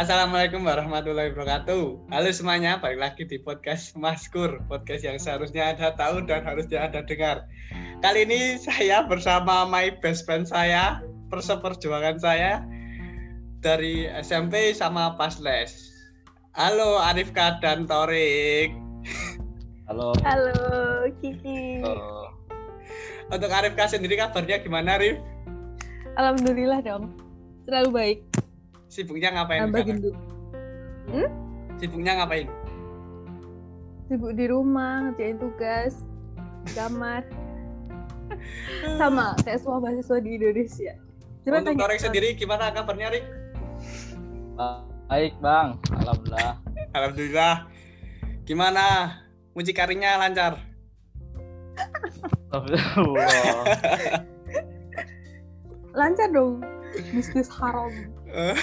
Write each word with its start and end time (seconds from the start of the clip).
Assalamualaikum 0.00 0.64
warahmatullahi 0.64 1.28
wabarakatuh. 1.36 2.08
Halo 2.08 2.32
semuanya, 2.32 2.80
balik 2.80 3.04
lagi 3.04 3.28
di 3.28 3.36
podcast 3.36 3.92
Maskur, 3.92 4.64
podcast 4.64 5.04
yang 5.04 5.20
seharusnya 5.20 5.76
ada 5.76 5.92
tahu 5.92 6.24
dan 6.24 6.40
harusnya 6.40 6.88
ada 6.88 7.04
dengar. 7.04 7.44
Kali 8.00 8.24
ini 8.24 8.56
saya 8.56 9.04
bersama 9.04 9.68
my 9.68 9.92
best 10.00 10.24
friend 10.24 10.48
saya, 10.48 11.04
perseperjuangan 11.28 12.16
saya 12.16 12.64
dari 13.60 14.08
SMP 14.24 14.72
sama 14.72 15.20
pas 15.20 15.36
les. 15.36 15.68
Halo 16.56 16.96
Arifka 16.96 17.60
dan 17.60 17.84
Torik. 17.84 18.72
Halo. 19.84 20.16
Halo, 20.24 21.12
Kiki. 21.20 21.84
Halo. 21.84 22.32
Untuk 23.28 23.52
Arifka 23.52 23.84
sendiri 23.84 24.16
kabarnya 24.16 24.64
gimana, 24.64 24.96
Rif? 24.96 25.20
Alhamdulillah 26.16 26.80
dong. 26.80 27.12
Selalu 27.68 27.88
baik. 27.92 28.29
Sibuknya 28.90 29.30
ngapain 29.30 29.70
Tambah 29.70 29.86
sekarang? 29.86 30.02
gendut. 30.02 30.16
Sibuknya 31.78 32.12
ngapain? 32.18 32.50
Sibuk 34.10 34.34
di 34.34 34.50
rumah, 34.50 35.06
ngerjain 35.06 35.38
tugas, 35.38 36.02
di 36.66 36.74
kamar. 36.74 37.22
Sama 39.00 39.38
kayak 39.46 39.62
semua 39.62 39.78
mahasiswa 39.78 40.18
di 40.18 40.30
Indonesia. 40.34 40.98
Coba 41.46 41.62
Untuk 41.62 41.78
tanya. 41.78 41.86
Torik 41.86 42.00
sendiri 42.02 42.34
gimana 42.34 42.74
kabarnya, 42.74 43.14
Rik? 43.14 43.22
Baik, 45.06 45.38
Bang. 45.38 45.78
Alhamdulillah. 45.94 46.58
Alhamdulillah. 46.98 47.70
Gimana? 48.42 49.14
Mucikarinya 49.54 50.18
lancar? 50.18 50.58
Lancar 55.98 56.28
dong. 56.34 56.62
Bisnis 57.14 57.46
haram. 57.50 57.90
Eh. 58.30 58.54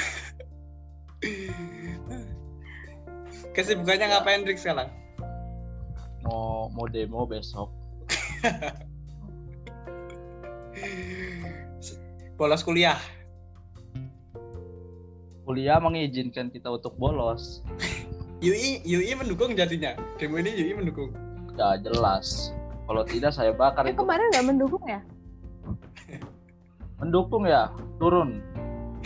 Kesibukannya 3.55 4.05
ngapain 4.09 4.45
Rik 4.45 4.57
sekarang? 4.57 4.89
mau 6.27 6.67
mau 6.75 6.83
demo 6.91 7.23
besok. 7.23 7.71
Bolos 12.35 12.61
kuliah. 12.61 12.99
Kuliah 15.47 15.79
mengizinkan 15.79 16.51
kita 16.51 16.67
untuk 16.67 16.99
bolos. 16.99 17.63
UI 18.45 18.83
UI 18.83 19.15
mendukung 19.15 19.55
jadinya. 19.55 19.95
Demo 20.19 20.37
ini 20.37 20.51
UI 20.51 20.73
mendukung. 20.75 21.15
Ya 21.55 21.79
jelas. 21.79 22.51
Kalau 22.85 23.03
tidak 23.03 23.31
saya 23.31 23.55
bakar 23.55 23.87
Eh, 23.87 23.95
itu. 23.95 24.03
kemarin 24.03 24.27
nggak 24.29 24.45
mendukung 24.45 24.83
ya? 24.85 25.01
Mendukung 26.99 27.47
ya, 27.47 27.71
turun. 27.97 28.43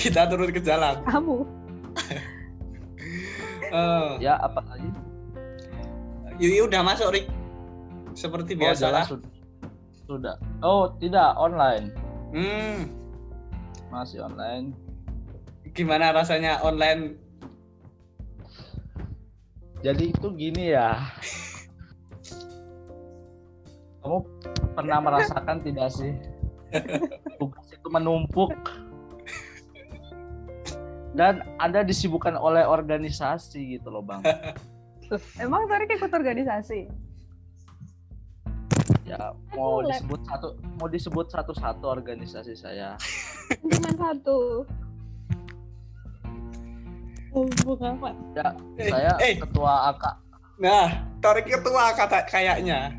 Kita 0.01 0.25
turun 0.25 0.49
ke 0.49 0.59
jalan. 0.59 1.01
Kamu. 1.05 1.37
Eh, 3.71 4.09
Ya 4.19 4.35
apa 4.35 4.59
lagi? 4.67 4.91
UI 6.35 6.59
udah 6.61 6.83
masuk 6.83 7.15
Rik. 7.15 7.23
Seperti 8.11 8.51
Oh, 8.53 8.59
biasa 8.59 8.91
lah. 8.91 9.07
sudah. 9.07 9.31
Sudah. 10.03 10.35
Oh, 10.59 10.91
tidak 10.99 11.39
online. 11.39 11.95
Hmm, 12.35 12.91
Masih 13.87 14.19
online. 14.21 14.75
gimana 15.71 16.11
rasanya 16.11 16.59
online? 16.59 17.15
Jadi 19.79 20.11
itu 20.11 20.27
gini 20.35 20.75
ya. 20.75 20.99
Kamu 23.99 24.19
pernah 24.73 24.99
merasakan 24.99 25.63
tidak 25.63 25.87
sih? 25.89 26.11
Tugas 27.39 27.67
itu 27.69 27.87
menumpuk. 27.87 28.51
Dan 31.11 31.43
Anda 31.59 31.83
disibukkan 31.83 32.39
oleh 32.39 32.63
organisasi 32.63 33.75
gitu 33.75 33.91
loh, 33.91 33.99
Bang. 33.99 34.23
Emang 35.43 35.67
Torik 35.67 35.91
ikut 35.91 36.07
organisasi? 36.07 36.87
Ya, 39.03 39.35
mau 39.51 39.83
disebut 39.83 40.23
satu 40.23 40.55
mau 40.79 40.87
disebut 40.87 41.27
satu-satu 41.27 41.83
organisasi 41.83 42.55
saya. 42.55 42.95
Cuma 43.59 43.91
satu. 43.91 44.63
Oh, 47.31 47.47
bukan 47.63 47.99
apa? 47.99 48.11
Ya, 48.35 48.49
Eh, 48.79 48.87
saya 48.87 49.11
eh. 49.19 49.35
ketua 49.35 49.91
AK 49.91 50.03
Nah, 50.61 50.87
Torik 51.19 51.47
ketua 51.47 51.91
kata 51.91 52.23
kayaknya. 52.27 52.95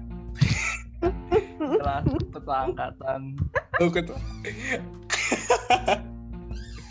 kelas 1.56 2.04
ketua 2.28 2.56
angkatan, 2.68 3.20
Oh, 3.80 3.88
ketua. 3.88 4.18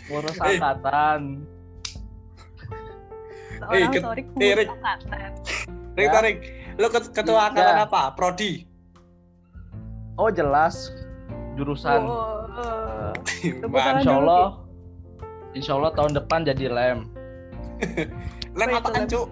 ngurus 0.06 0.36
Eh. 0.36 0.44
angkatan. 0.52 1.20
Seorang 3.54 3.90
ket- 3.90 4.02
Torik 4.02 4.26
eh, 4.36 4.52
Rik. 4.56 4.68
angkatan. 4.68 5.30
Rik, 5.92 6.08
Ya. 6.08 6.20
Lu 6.74 6.86
ket- 6.88 7.12
ketua 7.12 7.36
Iya. 7.36 7.48
angkatan 7.48 7.76
apa? 7.80 8.02
Prodi. 8.12 8.64
Oh, 10.14 10.28
jelas 10.28 10.90
jurusan 11.54 12.02
Oh, 12.02 12.42
oh. 12.52 13.12
Tangan 13.68 13.94
Insya 13.98 14.12
Allah, 14.14 14.44
Insya 15.52 15.72
Allah 15.74 15.92
tahun 15.92 16.12
depan 16.14 16.44
jadi 16.44 16.66
lem. 16.66 16.98
Lem 18.52 18.68
Apa? 18.70 19.04
Cuk? 19.04 19.26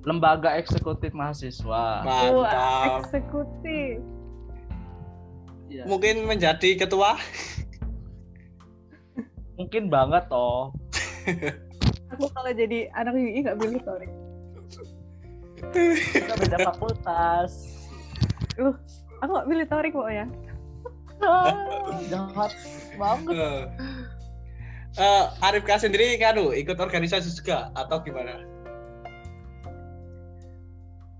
Lembaga 0.00 0.56
Eksekutif 0.56 1.12
Mahasiswa. 1.12 1.66
Wah, 2.00 2.02
Mantap. 2.02 3.04
eksekutif. 3.04 4.00
Iya. 5.68 5.84
Mungkin 5.84 6.24
menjadi 6.24 6.74
ketua? 6.76 7.14
Mungkin 9.60 9.92
banget 9.92 10.24
toh. 10.32 10.72
Aku 12.16 12.24
kalau 12.32 12.50
jadi 12.56 12.88
anak 12.96 13.12
UI 13.12 13.44
nggak 13.44 13.60
pilih 13.60 13.80
Torik. 13.84 14.10
Kita 16.16 16.34
beda 16.40 16.56
fakultas. 16.72 17.52
Uh, 18.56 18.72
aku 19.20 19.30
nggak 19.36 19.48
pilih 19.52 19.66
Torik 19.68 19.92
pokoknya. 19.92 20.26
Jahat 22.08 22.52
banget. 22.96 23.36
Eh, 23.36 23.62
Eh, 24.98 25.24
Arifka 25.46 25.78
sendiri 25.78 26.18
kan 26.18 26.34
ikut 26.34 26.74
organisasi 26.74 27.30
juga 27.38 27.70
atau 27.78 28.02
gimana? 28.02 28.42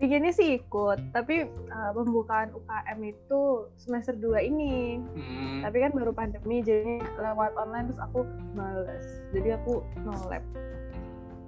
Bikinnya 0.01 0.33
sih 0.33 0.57
ikut, 0.57 1.13
tapi 1.13 1.45
uh, 1.45 1.93
pembukaan 1.93 2.49
UKM 2.57 2.99
itu 3.05 3.69
semester 3.77 4.17
2 4.17 4.49
ini. 4.49 4.97
Hmm. 4.97 5.61
Tapi 5.61 5.77
kan 5.77 5.93
baru 5.93 6.17
pandemi, 6.17 6.65
jadi 6.65 7.05
lewat 7.21 7.53
online 7.61 7.93
terus 7.93 8.01
aku 8.01 8.25
males. 8.57 9.05
Jadi 9.37 9.61
aku 9.61 9.85
no 10.01 10.17
lab. 10.33 10.41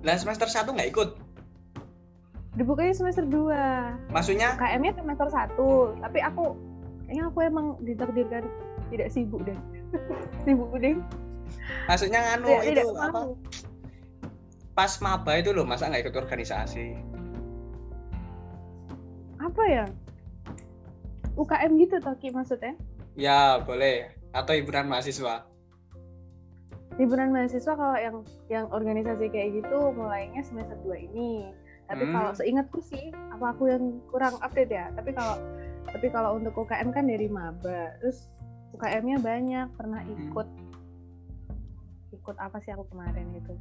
Lah 0.04 0.20
semester 0.20 0.52
1 0.52 0.68
nggak 0.68 0.90
ikut? 0.92 1.16
Dibukanya 2.52 2.92
semester 2.92 3.24
2. 3.24 4.12
Maksudnya 4.12 4.60
UKM-nya 4.60 5.00
semester 5.00 5.28
1, 5.32 6.04
tapi 6.04 6.18
aku 6.20 6.52
kayaknya 7.08 7.24
aku 7.32 7.38
emang 7.40 7.66
ditakdirkan 7.80 8.44
tidak 8.92 9.08
sibuk 9.08 9.40
deh. 9.48 9.56
sibuk 10.44 10.76
deh. 10.76 11.00
maksudnya 11.88 12.20
nganu 12.20 12.48
Tidak, 12.48 12.64
itu 12.64 12.80
tidak 12.84 13.00
apa? 13.00 13.20
Pas 14.76 14.92
maba 15.00 15.32
itu 15.40 15.56
loh, 15.56 15.64
masa 15.64 15.88
nggak 15.88 16.08
ikut 16.08 16.16
organisasi? 16.16 17.11
Apa 19.42 19.62
ya? 19.66 19.86
UKM 21.34 21.74
gitu 21.80 21.98
Toki 21.98 22.30
maksudnya? 22.30 22.78
Ya, 23.18 23.58
boleh. 23.58 24.14
Atau 24.30 24.54
hiburan 24.56 24.86
mahasiswa. 24.86 25.50
liburan 27.00 27.32
mahasiswa 27.32 27.72
kalau 27.72 27.96
yang 27.96 28.16
yang 28.52 28.66
organisasi 28.68 29.32
kayak 29.32 29.64
gitu 29.64 29.96
mulainya 29.96 30.44
semester 30.44 30.76
2 30.84 31.00
ini. 31.08 31.48
Tapi 31.88 32.04
Hmm. 32.04 32.12
kalau 32.12 32.30
seingatku 32.36 32.84
sih, 32.84 33.08
apa 33.32 33.56
aku 33.56 33.72
yang 33.72 33.96
kurang 34.12 34.36
update 34.44 34.68
ya? 34.68 34.92
Tapi 34.92 35.16
kalau 35.16 35.40
tapi 35.88 36.12
kalau 36.12 36.36
untuk 36.36 36.52
UKM 36.52 36.92
kan 36.92 37.08
dari 37.08 37.32
maba. 37.32 37.96
Terus 37.96 38.28
UKM-nya 38.76 39.24
banyak, 39.24 39.72
pernah 39.72 40.04
Hmm. 40.04 40.12
ikut 40.20 40.48
ikut 42.12 42.36
apa 42.36 42.60
sih 42.60 42.76
aku 42.76 42.84
kemarin 42.92 43.24
itu? 43.40 43.56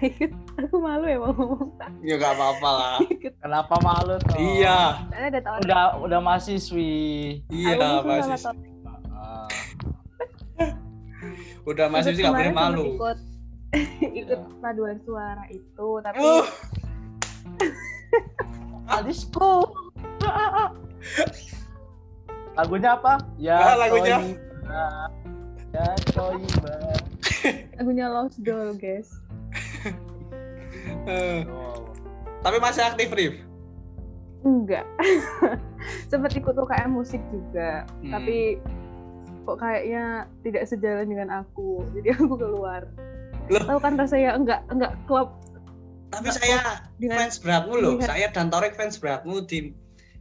Ikut, 0.00 0.32
aku 0.56 0.76
malu 0.76 1.04
ya 1.04 1.16
mau 1.16 1.30
ngomong. 1.30 1.72
Ya 2.00 2.14
nggak 2.16 2.32
apa-apa 2.32 2.68
lah. 2.70 2.96
Kenapa 3.36 3.74
malu 3.80 4.14
toh? 4.18 4.36
iya, 4.36 5.04
Karena 5.08 5.26
ada 5.28 5.40
tahun 5.40 5.58
Udah 5.62 5.82
udah 6.00 6.20
mahasiswi. 6.20 6.92
iya. 7.48 7.76
Topik. 7.76 8.20
Ah, 9.10 9.48
Udah 11.66 11.86
mahasiswa 11.86 12.12
Terus 12.12 12.20
nggak 12.22 12.34
boleh 12.34 12.52
malu. 12.52 12.82
Ikut 12.94 13.18
ikut 14.20 14.38
Iya. 14.40 14.58
paduan 14.58 14.96
suara 15.00 15.44
itu, 15.48 15.88
tapi 16.02 16.18
Uh, 16.22 16.44
Alisku. 18.90 19.52
Lagunya 22.52 22.90
apa? 22.92 23.14
Ya, 23.36 23.56
Ah, 23.56 23.76
lagunya. 23.78 24.18
Toiba. 24.18 24.84
Ya, 25.70 25.86
Toiba. 26.10 26.74
lagunya 27.76 28.06
Lost 28.10 28.42
Doll, 28.42 28.74
guys. 28.74 29.14
Eh, 31.04 31.40
Oh. 31.44 31.88
tapi 32.40 32.56
masih 32.58 32.82
aktif, 32.82 33.08
Rif. 33.10 33.34
Enggak. 34.40 34.88
Sempat 36.10 36.32
ikut 36.32 36.52
UKM 36.52 36.90
musik 36.90 37.20
juga, 37.28 37.84
Hmm. 38.00 38.10
tapi 38.10 38.56
kok 39.42 39.56
kayaknya 39.56 40.04
tidak 40.40 40.64
sejalan 40.64 41.06
dengan 41.06 41.28
aku. 41.38 41.84
Jadi 41.92 42.08
aku 42.14 42.34
keluar. 42.34 42.88
Loh. 43.48 43.66
tahu 43.66 43.78
kan 43.78 43.98
rasanya 43.98 44.30
enggak 44.32 44.62
enggak 44.68 44.94
klop 45.04 45.34
Tapi 46.08 46.22
Nggak 46.22 46.36
saya 46.36 46.60
dengan 46.96 47.16
fans 47.20 47.36
beratmu 47.38 47.74
loh. 47.76 47.94
lihat- 47.96 48.06
Saya 48.08 48.26
dan 48.30 48.46
Torek 48.46 48.74
fans 48.74 48.94
beratmu 48.96 49.42
di 49.42 49.74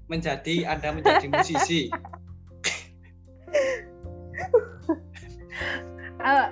menjadi 0.06 0.66
Anda 0.68 0.90
menjadi 0.92 1.26
musisi. 1.32 1.90
Ah, 6.20 6.50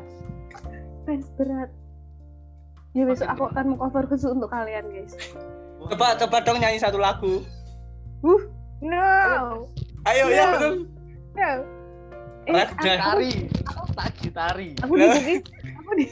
fans 1.04 1.28
berat. 1.34 1.70
Ya 2.98 3.06
besok 3.06 3.30
aku 3.30 3.44
akan 3.54 3.78
mau 3.78 3.86
cover 3.86 4.10
khusus 4.10 4.34
untuk 4.34 4.50
kalian 4.50 4.90
guys. 4.90 5.14
Coba 5.78 6.18
coba 6.18 6.38
dong 6.42 6.58
nyanyi 6.58 6.82
satu 6.82 6.98
lagu. 6.98 7.46
No, 8.82 9.70
Ayo 10.06 10.26
Ya. 10.30 10.34
ya 10.34 10.46
betul. 10.58 10.74
no. 11.38 11.52
Eh, 12.48 12.64
aku, 12.64 12.74
dah. 12.82 12.98
Tari. 12.98 13.32
Tak 13.94 14.14
tari. 14.32 14.68
aku 14.80 14.94
di 14.96 15.06
booking, 15.06 15.42
aku 15.78 15.92
di, 15.94 16.06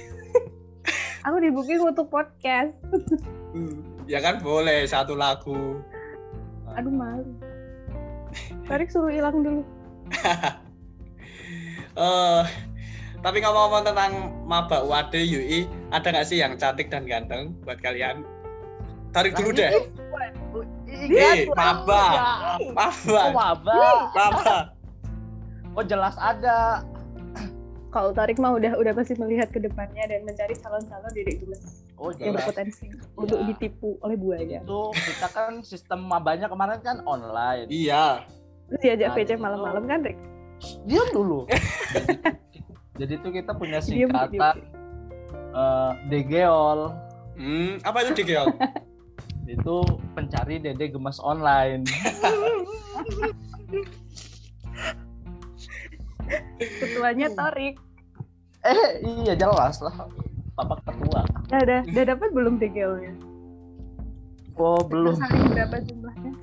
aku 1.26 1.36
di 1.42 1.50
booking 1.50 1.82
untuk 1.82 2.06
podcast. 2.12 2.76
Hmm, 3.56 3.82
Ya 4.06 4.22
kan 4.22 4.44
boleh 4.44 4.86
satu 4.86 5.18
lagu. 5.18 5.82
Aduh 6.76 6.92
malu. 6.92 7.34
Tarik 8.68 8.94
suruh 8.94 9.10
hilang 9.10 9.42
dulu. 9.42 9.62
Eh, 11.96 12.44
tapi 13.26 13.42
ngomong-ngomong 13.42 13.84
tentang 13.84 14.12
maba 14.46 14.86
UAD 14.86 15.18
UI, 15.18 15.60
ada 15.90 16.06
nggak 16.06 16.24
sih 16.24 16.38
yang 16.38 16.54
cantik 16.56 16.88
dan 16.88 17.04
ganteng 17.04 17.58
buat 17.66 17.82
kalian? 17.82 18.22
Tarik 19.10 19.34
dulu 19.34 19.50
deh. 19.50 19.72
Iya, 20.86 21.26
Eh, 21.34 21.50
maba, 21.50 22.04
Oh, 22.56 22.70
maba, 22.72 23.24
maba. 23.34 23.82
maba. 24.14 24.56
Oh, 25.74 25.82
jelas 25.82 26.14
ada. 26.16 26.86
Kalau 27.90 28.12
Tarik 28.12 28.38
mah 28.38 28.54
udah 28.54 28.78
udah 28.78 28.94
pasti 28.94 29.18
melihat 29.18 29.50
ke 29.50 29.58
depannya 29.58 30.06
dan 30.06 30.22
mencari 30.22 30.54
calon-calon 30.54 31.12
dedek 31.12 31.42
gemes 31.42 31.82
Oh, 31.96 32.12
yang 32.14 32.36
berpotensi 32.36 32.92
untuk 33.16 33.40
Iya. 33.40 33.48
ditipu 33.50 33.96
oleh 34.00 34.16
buaya. 34.16 34.60
Itu 34.62 34.92
kita 34.94 35.28
kan 35.32 35.64
sistem 35.64 36.04
mabanya 36.04 36.46
kemarin 36.46 36.78
kan 36.80 37.02
online. 37.04 37.66
Iya. 37.68 38.28
Terus 38.68 38.80
diajak 38.82 39.10
Nah, 39.10 39.16
VC 39.18 39.30
itu- 39.30 39.42
malam-malam 39.42 39.84
kan, 39.86 40.00
Rik? 40.04 40.18
Diam 40.84 41.08
dulu. 41.10 41.48
jadi, 42.96 43.14
tuh 43.20 43.32
kita 43.36 43.52
punya 43.56 43.80
singkatan 43.84 44.32
diam. 44.32 44.58
eh, 45.56 45.92
DGOL. 46.08 46.80
Hmm, 47.36 47.84
apa 47.84 48.08
itu 48.08 48.24
Digel? 48.24 48.48
Itu 49.46 49.86
pencari 50.18 50.58
dede 50.58 50.90
gemes 50.90 51.22
online. 51.22 51.86
Ketuanya 56.58 57.30
Torik. 57.30 57.78
Eh, 58.66 59.06
iya 59.06 59.38
jelas 59.38 59.78
lah. 59.86 60.10
Bapak 60.58 60.82
ketua. 60.90 61.22
Udah, 61.52 61.62
udah, 61.62 61.80
udah 61.86 62.04
dapat 62.10 62.30
belum 62.34 62.58
DGL-nya? 62.58 63.14
Oh, 64.56 64.82
belum, 64.82 65.20
Saling 65.20 65.52
berapa 65.52 65.78
jumlahnya? 65.84 66.34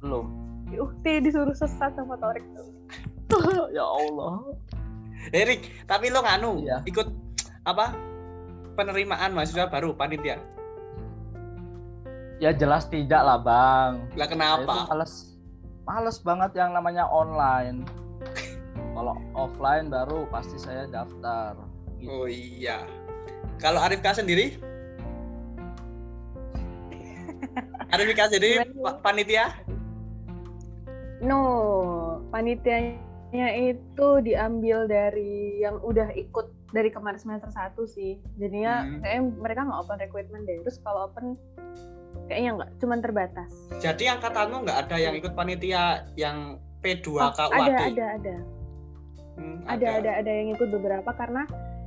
belum. 0.00 0.26
Ukti 0.70 1.20
disuruh 1.20 1.52
sesat 1.52 1.92
sama 1.98 2.16
Torik 2.16 2.46
tuh. 2.56 2.70
ya 3.76 3.84
Allah. 3.84 4.40
Erik, 5.36 5.84
tapi 5.84 6.08
lo 6.08 6.20
nganu 6.20 6.62
Iya. 6.62 6.80
ikut 6.84 7.08
apa? 7.62 7.92
Penerimaan 8.72 9.32
mahasiswa 9.32 9.66
baru 9.66 9.92
panitia. 9.92 10.40
Ya 12.40 12.50
jelas 12.50 12.88
tidak 12.88 13.20
lah, 13.20 13.36
Bang. 13.36 14.08
Lah 14.14 14.24
Saya 14.24 14.32
kenapa? 14.32 14.64
tuh 14.64 14.88
males 14.88 15.14
males 15.82 16.16
banget 16.18 16.50
yang 16.54 16.72
namanya 16.72 17.04
online. 17.04 17.84
Kalau 18.96 19.14
offline 19.34 19.88
baru 19.88 20.24
pasti 20.26 20.56
saya 20.56 20.88
daftar. 20.88 21.56
Gitu. 21.94 22.08
Oh 22.08 22.24
iya. 22.24 22.88
Kalau 23.58 23.76
Arif 23.78 24.00
K 24.00 24.08
sendiri? 24.14 24.56
Arif 27.92 28.08
K 28.10 28.20
sendiri 28.26 28.64
pa- 28.74 28.98
panitia? 29.02 29.52
No, 31.20 31.40
panitianya 32.32 32.96
itu 33.30 34.08
diambil 34.26 34.90
dari 34.90 35.62
yang 35.62 35.78
udah 35.80 36.10
ikut 36.18 36.50
dari 36.74 36.90
kemarin 36.90 37.18
semester 37.18 37.50
1 37.50 37.86
sih. 37.86 38.18
Jadinya 38.38 38.82
Hmm. 38.82 39.00
kayaknya 39.02 39.22
mereka 39.38 39.60
nggak 39.66 39.80
open 39.80 39.98
recruitment 39.98 40.44
deh. 40.46 40.58
Terus 40.66 40.78
kalau 40.82 41.06
open 41.06 41.38
kayaknya 42.26 42.50
nggak, 42.58 42.70
cuman 42.82 42.98
terbatas. 42.98 43.50
Jadi 43.78 44.10
angkatanmu 44.10 44.66
nggak 44.66 44.78
ada 44.86 44.96
yang 44.98 45.14
ikut 45.14 45.32
panitia 45.34 46.06
yang 46.14 46.58
P2K 46.82 47.38
Oh, 47.38 47.54
UAD? 47.54 47.70
ada, 47.70 47.78
ada, 47.86 48.06
ada. 48.18 48.36
Hmm, 49.38 49.58
ada 49.64 49.88
ada 50.02 50.10
ada 50.20 50.30
yang 50.30 50.52
ikut 50.52 50.68
beberapa 50.68 51.10
karena 51.14 51.46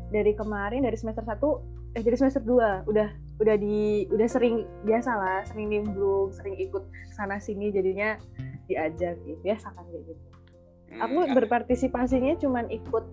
dari 0.10 0.34
kemarin 0.34 0.86
dari 0.86 0.98
semester 0.98 1.22
1 1.22 1.62
eh 1.94 2.02
dari 2.02 2.18
semester 2.18 2.42
2 2.42 2.90
udah 2.90 3.10
udah 3.42 3.56
di 3.58 4.10
udah 4.10 4.26
sering 4.26 4.66
biasa 4.86 5.12
lah 5.14 5.40
sering 5.46 5.70
nimbrung 5.70 6.34
sering 6.34 6.58
ikut 6.58 6.82
sana 7.14 7.38
sini 7.38 7.70
jadinya 7.70 8.18
diajak 8.66 9.18
gitu 9.26 9.42
kan 9.46 9.86
kayak 9.86 10.02
gitu 10.06 10.24
aku 11.00 11.18
Hmm, 11.24 11.34
berpartisipasinya 11.34 12.38
cuman 12.38 12.70
ikut 12.70 13.06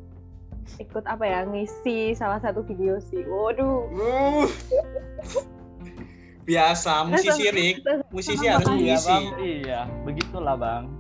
ikut 0.77 1.05
apa 1.05 1.25
ya 1.25 1.41
ngisi 1.45 2.13
salah 2.13 2.39
satu 2.39 2.61
video 2.63 3.01
sih 3.01 3.25
waduh 3.25 3.89
Uh. 3.91 4.47
Biasa 6.41 7.07
musisi 7.07 7.47
Rik, 7.47 7.77
musisi 8.11 8.43
harus 8.51 8.67
Iya, 8.67 8.99
mengisi. 8.99 9.19
Iya, 9.39 9.81
begitulah, 10.03 10.59
Bang. 10.59 10.91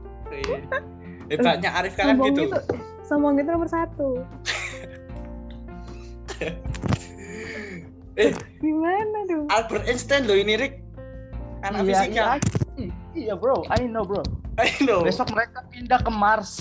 Hebatnya 1.27 1.75
Arif 1.75 1.99
kan 1.99 2.15
gitu. 2.23 2.47
itu 2.47 2.55
sombong 3.03 3.35
itu 3.35 3.51
nomor 3.51 3.67
satu 3.67 4.23
Eh, 8.15 8.35
gimana 8.61 9.19
dong 9.27 9.47
Albert 9.49 9.87
Einstein 9.89 10.29
loh 10.29 10.37
ini 10.37 10.55
Rik. 10.55 10.75
Anak 11.63 11.83
iya, 11.83 12.05
fisika. 12.05 12.23
iya, 12.77 12.93
iya, 13.17 13.35
bro. 13.37 13.65
I 13.69 13.85
know, 13.85 14.05
bro. 14.05 14.21
I 14.63 14.69
know. 14.83 15.05
Besok 15.07 15.31
mereka 15.31 15.63
pindah 15.71 16.01
ke 16.03 16.11
Mars. 16.13 16.53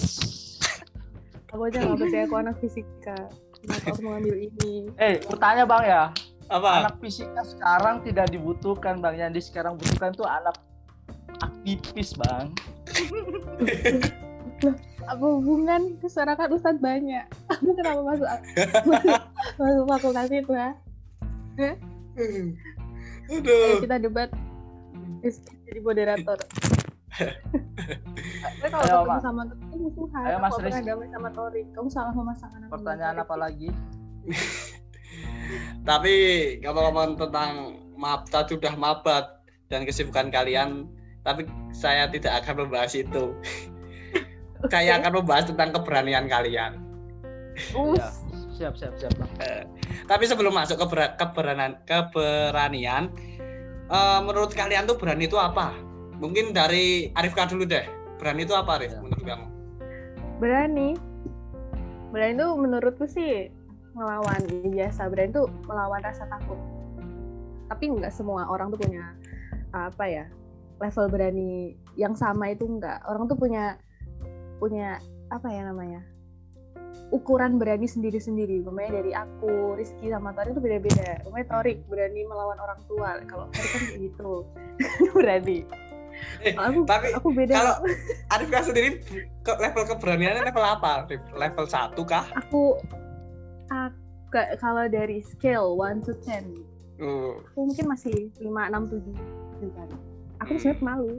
aku 1.54 1.66
aja 1.66 1.82
nggak 1.82 1.98
percaya 1.98 2.24
aku 2.30 2.36
anak 2.38 2.56
fisika 2.62 3.18
kenapa 3.58 3.86
harus 3.90 4.02
mengambil 4.06 4.36
ini 4.38 4.74
Eh, 5.02 5.18
bertanya 5.26 5.66
bang 5.66 5.84
ya, 5.90 6.04
Apa? 6.46 6.70
anak 6.86 6.96
fisika 7.02 7.42
sekarang 7.42 8.06
tidak 8.06 8.30
dibutuhkan 8.30 9.02
bang. 9.02 9.18
Yang 9.18 9.32
di 9.34 9.42
sekarang 9.50 9.74
butuhkan 9.82 10.14
tuh 10.14 10.30
anak 10.30 10.62
aktivis 11.42 12.14
bang. 12.14 12.54
apa 15.10 15.26
hubungan 15.26 15.98
masyarakat 16.04 16.48
Ustadz 16.54 16.84
banyak 16.84 17.26
aku 17.50 17.74
kenapa 17.74 18.02
masuk 18.04 18.28
masuk, 19.58 19.86
fakultas 19.90 20.30
itu 20.30 20.54
ya 20.54 20.70
Ayo 21.60 21.74
Aduh. 23.30 23.80
kita 23.82 23.98
debat 24.02 24.30
jadi 25.66 25.80
moderator 25.82 26.38
tapi 27.20 28.68
kalau 28.72 28.84
Ayo, 28.84 28.96
ketemu 29.04 29.12
Mas. 29.12 29.22
sama 29.24 29.42
itu 29.46 29.76
musuhan 29.76 30.22
Ayo, 30.24 30.38
Mas 30.40 30.56
damai 30.60 31.08
sama 31.12 31.30
Tori 31.36 31.62
kamu 31.76 31.90
salah 31.92 32.14
memasangkan 32.16 32.60
aku 32.68 32.72
Pertanyaan 32.80 33.18
apa 33.20 33.34
Tori. 33.36 33.44
lagi? 33.44 33.70
Tapi 35.90 36.14
ngomong-ngomong 36.62 37.18
tentang 37.18 37.52
maaf 37.98 38.30
tadi 38.30 38.56
udah 38.56 38.74
mabat 38.78 39.26
dan 39.68 39.84
kesibukan 39.84 40.30
kalian, 40.30 40.86
tapi 41.26 41.46
saya 41.74 42.08
tidak 42.10 42.46
akan 42.46 42.66
membahas 42.66 42.94
itu. 42.96 43.34
saya 44.74 45.02
akan 45.02 45.24
membahas 45.24 45.50
tentang 45.50 45.74
keberanian 45.74 46.30
kalian. 46.30 46.78
Us, 47.76 47.98
Ya, 48.00 48.08
siap, 48.56 48.74
siap, 48.78 48.94
siap 49.02 49.14
bang. 49.20 49.32
Tapi 50.08 50.24
sebelum 50.30 50.54
masuk 50.56 50.80
ke 50.80 50.86
ber- 50.88 51.16
keberanian, 51.18 51.80
keberanian 51.84 53.04
eh, 53.90 54.20
menurut 54.24 54.54
kalian 54.54 54.86
tuh 54.86 54.96
berani 54.96 55.26
itu 55.26 55.36
apa? 55.36 55.74
Mungkin 56.20 56.52
dari 56.52 57.10
Arifka 57.16 57.48
dulu 57.48 57.64
deh. 57.64 57.88
Berani 58.20 58.44
itu 58.44 58.52
apa, 58.52 58.78
Arif? 58.78 58.92
Ya. 58.92 59.00
Menurut 59.00 59.24
kamu? 59.24 59.48
berani 60.40 60.96
berani 62.10 62.34
itu 62.40 62.48
menurutku 62.56 63.06
sih 63.06 63.52
melawan 63.94 64.40
biasa 64.72 65.12
berani 65.12 65.36
itu 65.36 65.44
melawan 65.68 66.00
rasa 66.02 66.26
takut 66.32 66.58
tapi 67.68 67.92
nggak 67.92 68.10
semua 68.10 68.48
orang 68.48 68.72
tuh 68.74 68.80
punya 68.80 69.14
apa 69.76 70.08
ya 70.08 70.26
level 70.80 71.12
berani 71.12 71.76
yang 72.00 72.16
sama 72.16 72.56
itu 72.56 72.66
enggak 72.66 73.04
orang 73.06 73.28
tuh 73.28 73.36
punya 73.36 73.76
punya 74.58 74.98
apa 75.30 75.52
ya 75.52 75.68
namanya 75.68 76.02
ukuran 77.10 77.58
berani 77.58 77.90
sendiri-sendiri. 77.90 78.62
Umpamanya 78.62 79.02
dari 79.02 79.18
aku, 79.18 79.74
Rizky 79.74 80.14
sama 80.14 80.30
Tori 80.38 80.54
itu 80.54 80.62
beda-beda. 80.62 81.18
Umpamanya 81.26 81.48
Tori 81.50 81.82
berani 81.90 82.22
melawan 82.22 82.62
orang 82.62 82.78
tua. 82.86 83.18
Kalau 83.26 83.50
Tori 83.50 83.66
kan 83.66 83.84
gitu. 83.98 84.34
berani. 85.18 85.66
Eh, 86.40 86.56
aku, 86.56 86.88
tapi 86.88 87.12
aku 87.12 87.30
beda. 87.36 87.54
kalau 87.54 87.76
Arifka 88.34 88.60
sendiri 88.64 89.04
ke 89.44 89.52
level 89.60 89.84
keberaniannya 89.84 90.48
level 90.48 90.64
apa? 90.64 91.04
Arif? 91.04 91.22
Level 91.36 91.66
1 91.68 91.96
kah? 92.08 92.26
aku, 92.36 92.80
aku 93.68 93.98
kalau 94.62 94.86
dari 94.88 95.20
scale 95.26 95.74
1 95.76 96.06
to 96.06 96.14
10 96.24 96.70
Uh, 97.00 97.40
aku 97.56 97.72
mungkin 97.72 97.86
masih 97.88 98.28
5, 98.44 98.52
6, 98.52 98.92
7 99.64 99.72
kan. 99.72 99.88
Aku 100.44 100.60
tuh 100.60 100.60
sebenarnya 100.60 100.84
malu. 100.84 101.14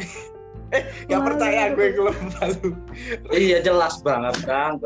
Gak 1.08 1.20
Malu. 1.20 1.26
percaya 1.32 1.62
gue 1.72 1.88
kalau 1.96 2.12
malu. 2.12 2.68
Iya 3.44 3.58
jelas 3.64 4.00
banget 4.04 4.36
kan. 4.44 4.76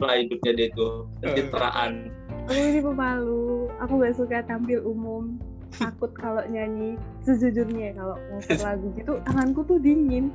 Lah 0.00 0.14
hidupnya 0.20 0.52
dia 0.56 0.68
itu 0.72 0.88
pencitraan. 1.20 2.12
aku 2.44 2.60
ini 2.60 2.80
pemalu 2.84 3.72
aku 3.80 3.92
gak 4.04 4.16
suka 4.20 4.44
tampil 4.44 4.84
umum 4.84 5.40
takut 5.76 6.10
kalau 6.16 6.42
nyanyi 6.46 6.96
sejujurnya 7.26 7.94
kalau 7.98 8.16
ngumpet 8.30 8.60
lagu 8.62 8.86
gitu 8.94 9.12
tanganku 9.26 9.60
tuh 9.66 9.78
dingin. 9.78 10.30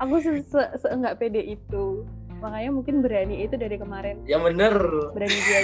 Aku 0.00 0.18
se, 0.18 0.42
se, 0.42 0.88
pede 1.14 1.42
itu. 1.54 2.02
Makanya 2.42 2.70
mungkin 2.74 3.06
berani 3.06 3.46
itu 3.46 3.54
dari 3.54 3.78
kemarin. 3.78 4.18
Ya 4.26 4.42
bener. 4.42 4.74
berani 5.14 5.38
dia 5.46 5.60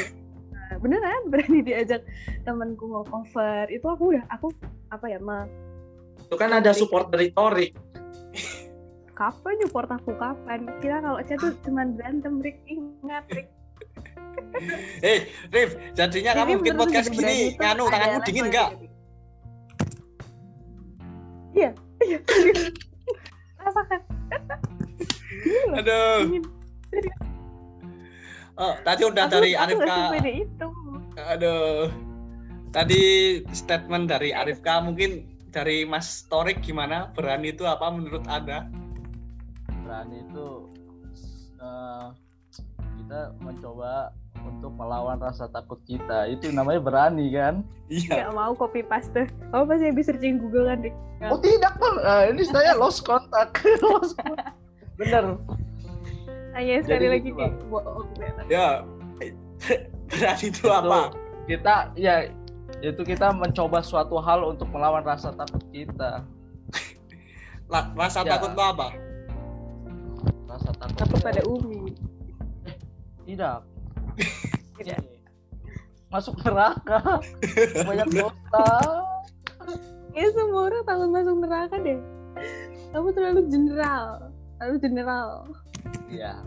Nah, 0.69 0.77
beneran 0.85 1.23
berani 1.33 1.65
diajak 1.65 2.05
temanku 2.45 2.87
mau 2.87 3.03
cover. 3.03 3.67
Itu 3.73 3.89
aku 3.89 4.15
udah 4.15 4.25
aku 4.31 4.53
apa 4.93 5.07
ya 5.09 5.19
ma 5.19 5.49
Itu 6.29 6.37
kan 6.37 6.53
ada 6.53 6.71
support 6.77 7.09
dari 7.09 7.33
Torik. 7.33 7.73
kapan 9.19 9.59
support 9.67 9.91
aku 9.91 10.15
kapan? 10.15 10.71
Kira 10.79 11.03
kalau 11.03 11.19
saya 11.27 11.43
tuh 11.43 11.51
cuman 11.67 11.99
berantem 11.99 12.39
Rick. 12.39 12.63
Ingat 12.71 13.27
Rick 13.35 13.58
Eh, 15.01 15.19
Rif, 15.49 15.71
jadinya 15.95 16.33
kamu 16.35 16.61
bikin 16.61 16.75
podcast 16.75 17.09
gini, 17.09 17.55
nganu 17.55 17.87
tanganmu 17.87 18.19
dingin 18.25 18.47
enggak? 18.49 18.69
gitu. 18.75 18.87
iya 21.57 21.71
iya 22.05 22.19
rasakan 23.59 24.01
Aduh. 25.75 26.19
dingin. 26.29 26.45
Oh, 28.59 28.75
tadi 28.83 29.03
udah 29.07 29.25
Aku- 29.27 29.35
dari 29.39 29.51
Arifka. 29.55 29.97
itu 30.23 30.69
Aduh. 31.17 31.91
Tadi 32.69 33.03
statement 33.51 34.07
dari 34.07 34.31
Arifka 34.31 34.83
mungkin 34.83 35.25
dari 35.49 35.83
Mas 35.83 36.27
Torik 36.29 36.61
gimana? 36.61 37.09
Berani 37.15 37.51
itu 37.51 37.65
apa 37.65 37.89
menurut 37.89 38.27
Anda? 38.27 38.67
berani 39.89 40.21
itu 40.21 40.69
eh, 41.57 42.07
kita 43.01 43.33
mencoba 43.41 44.13
untuk 44.49 44.73
melawan 44.73 45.17
rasa 45.17 45.47
takut 45.47 45.77
kita 45.83 46.27
itu 46.27 46.49
namanya 46.49 46.81
berani 46.81 47.29
kan 47.31 47.61
Iya. 47.87 48.25
nggak 48.25 48.35
mau 48.35 48.53
copy 48.53 48.81
paste 48.83 49.29
kamu 49.49 49.65
pasti 49.65 49.85
habis 49.87 50.05
searching 50.05 50.37
Google 50.39 50.67
kan 50.67 50.79
Nggak. 50.83 51.29
oh 51.29 51.39
tidak 51.39 51.73
bang 51.75 51.97
Eh, 51.99 52.23
ini 52.31 52.43
saya 52.45 52.73
lost 52.75 53.03
kontak 53.03 53.49
lost 53.85 54.13
kontak. 54.15 54.53
bener 54.95 55.37
hanya 56.53 56.81
sekali 56.81 56.91
Jadi 56.91 57.07
lagi 57.07 57.29
gitu, 57.29 57.39
kayak 57.39 57.55
bohong. 57.71 58.09
Ya. 58.49 58.69
Berani 60.11 60.45
itu 60.45 60.59
Itu 60.59 60.69
apa? 60.69 61.01
kita 61.45 61.75
ya 61.95 62.15
itu 62.79 63.01
kita 63.01 63.31
mencoba 63.31 63.81
suatu 63.81 64.19
hal 64.19 64.43
untuk 64.45 64.69
melawan 64.69 65.01
rasa 65.01 65.33
takut 65.33 65.63
kita 65.71 66.27
Rasa 67.69 68.21
Ya. 68.23 68.37
takut 68.37 68.53
apa? 68.55 68.89
rasa 70.47 70.71
takut 70.75 70.97
takut 70.97 71.21
pada 71.21 71.43
Umi 71.45 71.93
tidak 73.23 73.61
Tidak. 74.79 75.01
masuk 76.09 76.41
neraka 76.41 77.21
banyak 77.85 78.09
dosa 78.17 78.67
ya 80.17 80.27
semua 80.33 80.73
orang 80.73 80.85
takut 80.89 81.09
masuk 81.13 81.37
neraka 81.45 81.77
deh 81.85 82.01
kamu 82.91 83.09
terlalu 83.13 83.43
general 83.53 84.33
terlalu 84.57 84.77
general 84.81 85.29
Iya. 86.09 86.41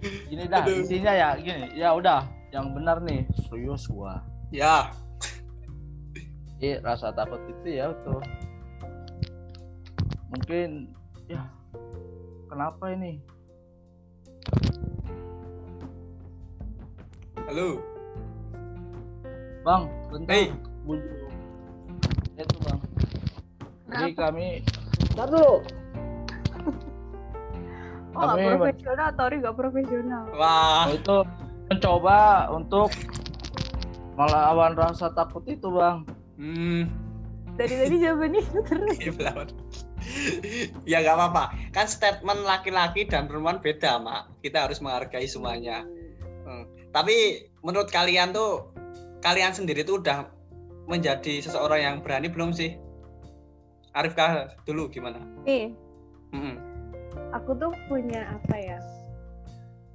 Gini 0.00 0.48
dah, 0.48 0.64
Aduh. 0.64 0.80
intinya 0.80 1.12
ya 1.12 1.28
gini, 1.36 1.66
ya 1.76 1.92
udah, 1.92 2.24
yang 2.54 2.72
benar 2.72 3.02
nih, 3.04 3.26
serius 3.46 3.84
gua. 3.90 4.22
Ya. 4.48 4.94
Jadi 6.56 6.80
rasa 6.80 7.12
takut 7.12 7.40
itu 7.48 7.80
ya 7.80 7.92
tuh. 8.06 8.22
Mungkin 10.30 10.94
ya 11.28 11.42
kenapa 12.48 12.94
ini? 12.94 13.20
Halo. 17.50 17.82
Bang, 19.66 19.90
bentar. 20.06 20.30
Hey. 20.30 20.54
Bunyi. 20.86 21.02
Itu 22.38 22.56
bang. 22.62 22.78
Jadi 23.90 24.14
Kenapa? 24.14 24.22
kami 24.30 24.46
Ntar 25.18 25.26
dulu 25.34 25.58
Oh, 28.14 28.22
nggak 28.22 28.38
Kami- 28.38 28.46
profesional, 28.54 29.08
Tori 29.18 29.36
nggak 29.42 29.56
profesional. 29.58 30.24
Wah. 30.30 30.94
itu 30.94 31.16
mencoba 31.66 32.18
untuk 32.54 32.94
melawan 34.14 34.78
rasa 34.78 35.10
takut 35.10 35.42
itu 35.50 35.74
bang. 35.74 36.06
Hmm. 36.38 36.86
Dari 37.58 37.74
tadi 37.74 37.96
jawabannya 38.06 38.46
itu 38.46 38.60
terus. 38.62 38.94
Iya, 38.94 39.10
ya 40.86 40.98
nggak 41.02 41.16
apa-apa. 41.18 41.44
Kan 41.74 41.90
statement 41.90 42.46
laki-laki 42.46 43.10
dan 43.10 43.26
perempuan 43.26 43.58
beda, 43.58 43.98
Mak. 43.98 44.38
Kita 44.38 44.70
harus 44.70 44.78
menghargai 44.78 45.26
semuanya. 45.26 45.82
Tapi 46.90 47.46
menurut 47.62 47.88
kalian 47.90 48.34
tuh 48.34 48.74
kalian 49.22 49.54
sendiri 49.54 49.86
tuh 49.86 50.02
udah 50.02 50.26
menjadi 50.90 51.38
seseorang 51.38 51.80
yang 51.80 51.96
berani 52.02 52.26
belum 52.26 52.50
sih? 52.50 52.74
Arifka 53.94 54.54
dulu 54.66 54.90
gimana? 54.90 55.18
Nih, 55.46 55.74
Mm-mm. 56.34 56.56
aku 57.34 57.54
tuh 57.58 57.74
punya 57.86 58.38
apa 58.38 58.56
ya? 58.58 58.78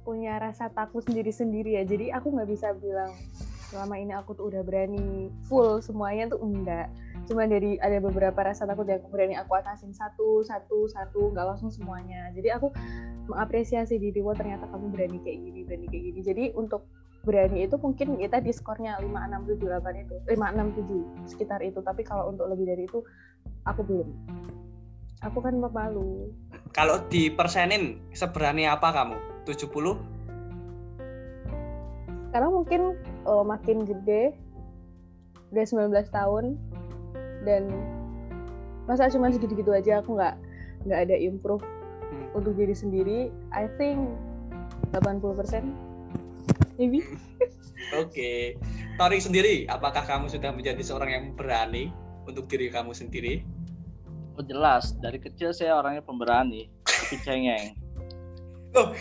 Punya 0.04 0.38
rasa 0.40 0.72
takut 0.72 1.04
sendiri-sendiri 1.04 1.80
ya. 1.80 1.82
Jadi 1.84 2.12
aku 2.12 2.32
nggak 2.32 2.48
bisa 2.48 2.72
bilang 2.76 3.12
selama 3.66 3.98
ini 3.98 4.14
aku 4.14 4.38
tuh 4.38 4.48
udah 4.48 4.62
berani 4.62 5.28
full 5.50 5.82
semuanya 5.82 6.30
tuh 6.30 6.40
enggak. 6.40 6.88
Cuma 7.26 7.44
dari 7.50 7.76
ada 7.82 7.98
beberapa 7.98 8.38
rasa 8.38 8.64
takut 8.64 8.86
yang 8.86 9.02
berani 9.10 9.34
aku 9.34 9.58
atasin 9.58 9.90
satu, 9.90 10.46
satu, 10.46 10.86
satu, 10.86 11.34
nggak 11.34 11.56
langsung 11.56 11.72
semuanya. 11.74 12.30
Jadi 12.32 12.54
aku 12.54 12.70
mengapresiasi 13.26 13.98
diri, 13.98 14.22
wah 14.22 14.34
ternyata 14.34 14.66
kamu 14.70 14.94
berani 14.94 15.18
kayak 15.22 15.38
gini, 15.42 15.60
berani 15.66 15.86
kayak 15.90 16.04
gini. 16.10 16.20
Jadi 16.22 16.44
untuk 16.54 16.86
berani 17.26 17.66
itu 17.66 17.74
mungkin 17.82 18.16
kita 18.22 18.38
di 18.38 18.54
skornya 18.54 19.02
5, 19.02 19.10
6, 19.10 19.58
7, 19.58 19.82
8 19.82 20.02
itu. 20.06 20.14
5, 20.30 20.38
6, 20.38 21.26
7, 21.26 21.26
sekitar 21.26 21.60
itu. 21.66 21.82
Tapi 21.82 22.06
kalau 22.06 22.30
untuk 22.30 22.46
lebih 22.46 22.70
dari 22.70 22.86
itu, 22.86 23.02
aku 23.66 23.82
belum. 23.82 24.08
Aku 25.26 25.42
kan 25.42 25.58
pemalu. 25.58 26.30
Kalau 26.70 27.02
dipersenin 27.10 27.98
seberani 28.14 28.70
apa 28.70 28.94
kamu? 28.94 29.18
70? 29.48 29.98
Sekarang 32.30 32.52
mungkin 32.52 32.94
eh, 33.26 33.44
makin 33.44 33.82
gede, 33.82 34.36
udah 35.50 35.64
19 35.66 35.90
tahun, 36.14 36.44
dan 37.42 37.70
masa 38.86 39.10
cuma 39.10 39.30
segitu-gitu 39.34 39.74
aja 39.74 39.98
aku 39.98 40.14
nggak 40.14 40.34
nggak 40.86 41.00
ada 41.10 41.16
improve 41.18 41.62
Hmm. 42.06 42.26
untuk 42.38 42.54
diri 42.54 42.74
sendiri. 42.76 43.18
I 43.50 43.66
think 43.80 44.14
80% 44.94 45.66
maybe. 46.78 47.02
Oke. 48.02 48.56
Tori 48.96 49.18
sendiri, 49.20 49.68
apakah 49.68 50.02
kamu 50.08 50.32
sudah 50.32 50.50
menjadi 50.56 50.80
seorang 50.80 51.10
yang 51.12 51.24
berani 51.36 51.92
untuk 52.24 52.48
diri 52.48 52.72
kamu 52.72 52.96
sendiri? 52.96 53.44
Oh 54.36 54.44
jelas, 54.44 54.96
dari 55.00 55.16
kecil 55.16 55.52
saya 55.52 55.80
orangnya 55.80 56.04
pemberani, 56.04 56.68
tapi 56.84 57.16
cengeng. 57.24 57.76
Loh, 58.76 58.92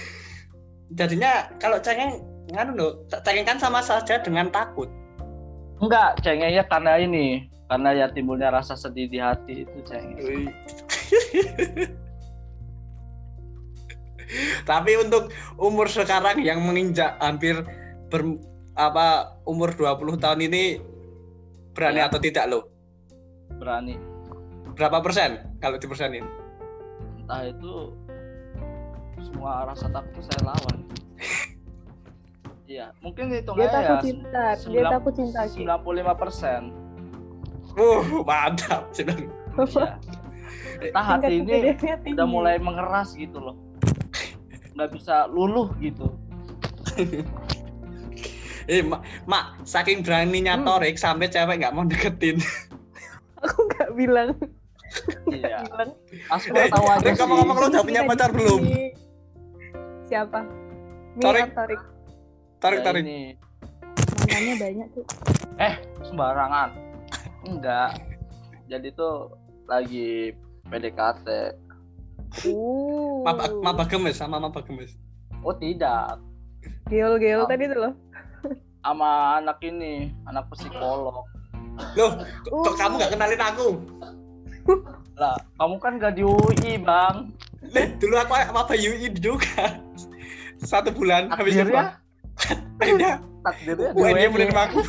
jadinya 0.95 1.51
kalau 1.59 1.79
cengeng, 1.79 2.23
nganu 2.55 2.71
loh, 2.75 2.91
cengeng 3.23 3.47
kan 3.47 3.59
sama 3.59 3.83
saja 3.83 4.19
dengan 4.23 4.47
takut. 4.51 4.87
Enggak, 5.83 6.23
cengengnya 6.23 6.63
karena 6.71 6.99
ini, 7.03 7.51
karena 7.67 7.89
ya 7.91 8.07
timbulnya 8.11 8.51
rasa 8.51 8.79
sedih 8.79 9.11
di 9.11 9.19
hati 9.19 9.67
itu 9.67 9.77
cengeng. 9.83 10.47
Tapi 14.65 14.91
untuk 14.99 15.29
umur 15.61 15.85
sekarang 15.85 16.41
yang 16.41 16.61
menginjak 16.65 17.17
hampir 17.21 17.61
ber, 18.09 18.41
apa 18.75 19.37
umur 19.45 19.71
20 19.71 20.17
tahun 20.19 20.39
ini 20.51 20.81
berani 21.75 21.99
Ya. 22.01 22.07
atau 22.09 22.19
tidak 22.19 22.45
lo? 22.49 22.59
Berani. 23.55 23.95
Berapa 24.75 24.99
persen 24.99 25.39
kalau 25.63 25.79
dipersenin? 25.79 26.25
Entah 27.23 27.47
itu 27.47 27.95
semua 29.23 29.65
rasa 29.69 29.87
takut 29.89 30.23
saya 30.23 30.53
lawan. 30.53 30.79
Iya, 32.65 32.89
mungkin 32.97 33.29
Dia 33.29 33.45
hitungnya 33.45 33.69
ya 33.69 33.73
takut 33.77 33.97
cinta, 34.01 34.45
dia 34.57 34.83
takut 34.89 35.13
cinta. 35.13 35.41
Ki. 35.45 35.69
95 35.69 36.17
persen. 36.17 36.61
Uh, 37.77 38.25
mantap. 38.25 38.89
Senang. 38.95 39.29
Iya. 39.29 40.01
Entah 40.89 41.05
hati 41.05 41.45
ini 41.45 41.77
udah 42.17 42.25
mulai 42.27 42.57
mengeras 42.57 43.13
gitu 43.13 43.37
loh. 43.37 43.55
Nggak 44.75 44.89
bisa 44.91 45.25
luluh 45.27 45.71
gitu. 45.79 46.11
Eh, 48.65 48.81
mak, 48.81 49.05
mak, 49.29 49.61
saking 49.61 50.01
beraninya 50.01 50.57
Hmm. 50.57 50.65
Torik 50.65 50.97
sampai 50.97 51.29
cewek 51.29 51.61
nggak 51.61 51.69
mau 51.69 51.85
deketin. 51.85 52.41
Aku 53.37 53.69
nggak 53.69 53.93
bilang. 53.93 54.33
Iya. 55.29 55.69
bilang. 55.69 55.93
Asma 56.33 56.57
Eh, 56.57 56.69
tahu 56.73 56.85
aja 56.89 57.05
sih. 57.05 57.13
ngomong-ngomong 57.13 57.57
lo 57.61 57.65
udah 57.69 57.83
punya 57.85 58.01
pacar 58.09 58.33
belum? 58.33 58.65
Siapa? 60.01 60.49
Torik. 61.21 61.53
Torik? 61.53 61.81
Tarik, 62.57 62.79
Ya 62.81 62.85
tarik. 62.89 63.03
ini 63.05 63.19
Mantannya 64.17 64.55
banyak 64.57 64.87
tuh. 64.97 65.05
sembarangan. 66.01 66.69
Enggak. 67.45 68.01
Jadi 68.65 68.87
tuh 68.97 69.29
lagi 69.69 70.33
PDKT. 70.65 71.27
Uh. 72.43 73.23
Maba, 73.23 73.47
maba 73.63 73.83
gemes 73.87 74.19
sama 74.19 74.41
maba 74.41 74.59
gemes. 74.65 74.91
Oh 75.45 75.55
tidak. 75.55 76.19
Gel-gel 76.89 77.45
Oh. 77.45 77.49
tadi 77.49 77.69
tuh 77.69 77.79
loh. 77.79 77.93
sama 78.85 79.41
anak 79.41 79.57
ini, 79.65 80.13
anak 80.29 80.45
psikolog. 80.53 81.25
Loh, 81.97 82.11
kok, 82.45 82.53
kok 82.53 82.75
kamu 82.77 82.93
nggak 83.01 83.11
kenalin 83.17 83.41
aku? 83.41 83.67
Lah, 85.17 85.35
kamu 85.57 85.75
kan 85.81 85.93
gak 85.97 86.13
di 86.19 86.23
UI, 86.27 86.77
Bang. 86.77 87.33
Leh, 87.73 87.89
dulu 87.97 88.13
aku 88.19 88.35
apa 88.37 88.77
UI 88.77 89.09
juga. 89.17 89.81
Satu 90.61 90.93
bulan 90.93 91.33
habis 91.33 91.57
itu. 91.57 91.65
Takdirnya, 91.65 91.97
Akhirnya, 92.77 93.13
takdirnya 93.41 93.89
UN 93.95 94.13
dia 94.13 94.29
menerima 94.29 94.61
aku. 94.69 94.81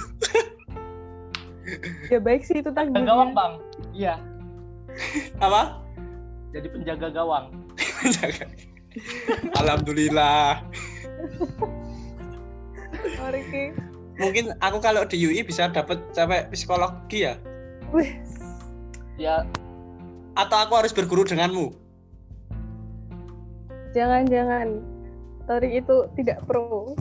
Ya 2.13 2.19
baik 2.23 2.47
sih 2.47 2.63
itu 2.63 2.71
Penjaga 2.71 3.01
gawang, 3.03 3.31
takdirnya. 3.33 3.35
Bang. 3.35 3.53
Iya, 3.97 4.15
Apa? 5.41 5.83
Jadi 6.55 6.67
penjaga 6.71 7.09
gawang. 7.11 7.51
Alhamdulillah. 9.61 10.63
Oh. 11.41 11.73
Mungkin 14.17 14.57
aku 14.65 14.79
kalau 14.81 15.05
di 15.05 15.21
UI 15.21 15.45
bisa 15.45 15.69
dapat 15.69 16.01
cewek 16.17 16.49
psikologi 16.49 17.29
ya? 17.29 17.37
Wih, 17.93 18.17
Ya, 19.17 19.45
Atau 20.37 20.57
aku 20.61 20.77
harus 20.77 20.93
berguru 20.93 21.25
denganmu? 21.25 21.73
jangan-jangan. 23.97 24.85
Torik 25.49 25.81
itu 25.81 25.97
tidak 26.21 26.45
pro. 26.45 26.93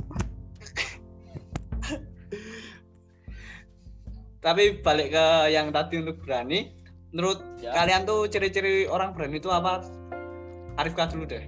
Tapi 4.40 4.80
balik 4.80 5.12
ke 5.12 5.28
yang 5.52 5.74
tadi 5.76 6.00
untuk 6.00 6.22
berani, 6.24 6.75
menurut 7.16 7.40
ya. 7.64 7.72
kalian 7.72 8.04
tuh 8.04 8.28
ciri-ciri 8.28 8.92
orang 8.92 9.16
berani 9.16 9.40
itu 9.40 9.48
apa? 9.48 9.88
Arifka 10.76 11.08
dulu 11.08 11.24
deh. 11.24 11.48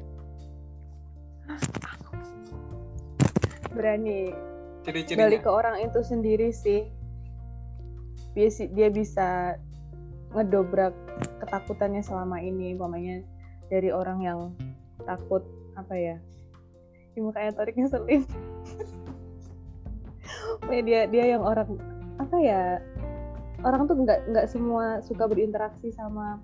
Berani. 3.76 4.32
Ciri-cirinya. 4.88 5.28
Balik 5.28 5.44
ke 5.44 5.52
orang 5.52 5.84
itu 5.84 6.00
sendiri 6.08 6.56
sih. 6.56 6.88
Dia, 8.32 8.48
dia 8.72 8.88
bisa 8.88 9.60
ngedobrak 10.32 10.96
ketakutannya 11.44 12.00
selama 12.00 12.40
ini. 12.40 12.72
Umpamanya 12.80 13.28
dari 13.68 13.92
orang 13.92 14.24
yang 14.24 14.40
takut 15.04 15.44
apa 15.76 16.00
ya? 16.00 16.16
Di 17.12 17.20
mukanya 17.20 17.52
Torik 17.52 17.76
ngeselin. 17.76 18.24
Pokoknya 20.64 20.84
dia 20.88 21.02
dia 21.12 21.26
yang 21.36 21.44
orang 21.44 21.76
apa 22.24 22.38
ya? 22.40 22.80
Orang 23.66 23.90
tuh 23.90 23.98
nggak 23.98 24.30
nggak 24.30 24.46
semua 24.52 25.02
suka 25.02 25.26
berinteraksi 25.26 25.90
sama 25.90 26.38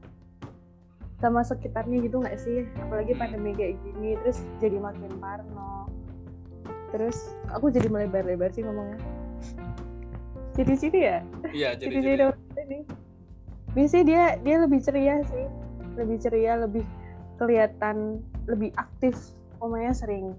sama 1.21 1.39
sekitarnya 1.45 2.03
gitu 2.03 2.19
nggak 2.19 2.35
sih? 2.41 2.67
Apalagi 2.83 3.13
Hmm. 3.15 3.21
pandemi 3.21 3.51
kayak 3.55 3.79
gini, 3.85 4.17
terus 4.25 4.43
jadi 4.59 4.75
makin 4.81 5.11
parno. 5.21 5.87
Terus 6.91 7.33
aku 7.49 7.69
jadi 7.73 7.87
melebar-lebar 7.89 8.51
sih 8.53 8.65
ngomongnya. 8.65 8.99
Ciri-ciri 10.53 10.99
ya? 11.09 11.17
Iya, 11.49 11.69
Ciri-ciri 11.79 12.29
ini. 12.59 12.79
Biasanya 13.73 14.05
dia 14.05 14.23
dia 14.43 14.55
lebih 14.61 14.79
ceria 14.85 15.15
sih, 15.25 15.45
lebih 15.97 16.17
ceria, 16.21 16.53
lebih 16.61 16.85
kelihatan 17.41 18.21
lebih 18.45 18.69
aktif. 18.77 19.17
Omanya 19.63 19.95
sering 19.95 20.35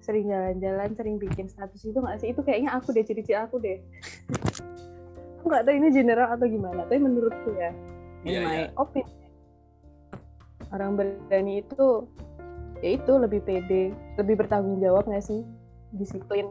sering 0.00 0.28
jalan-jalan, 0.32 0.90
sering 0.96 1.16
bikin 1.20 1.46
status 1.46 1.84
itu 1.84 1.96
nggak 2.00 2.18
sih? 2.18 2.32
Itu 2.32 2.40
kayaknya 2.42 2.74
aku 2.74 2.96
deh, 2.96 3.04
ciri-ciri 3.04 3.38
aku 3.38 3.60
deh. 3.60 3.78
aku 5.44 5.52
nggak 5.52 5.68
tahu 5.68 5.76
ini 5.76 5.88
general 5.92 6.28
atau 6.32 6.48
gimana, 6.48 6.88
tapi 6.88 7.04
menurutku 7.04 7.52
ya, 7.52 7.68
in 8.24 8.32
Iya, 8.32 8.40
my 8.40 8.56
iya. 8.56 8.64
opinion, 8.80 9.28
orang 10.72 10.96
berani 10.96 11.60
itu 11.60 12.08
ya 12.80 12.96
itu 12.96 13.12
lebih 13.12 13.44
pede, 13.44 13.92
lebih 14.16 14.40
bertanggung 14.40 14.80
jawab 14.80 15.04
nggak 15.04 15.20
sih? 15.20 15.44
Disiplin. 15.92 16.48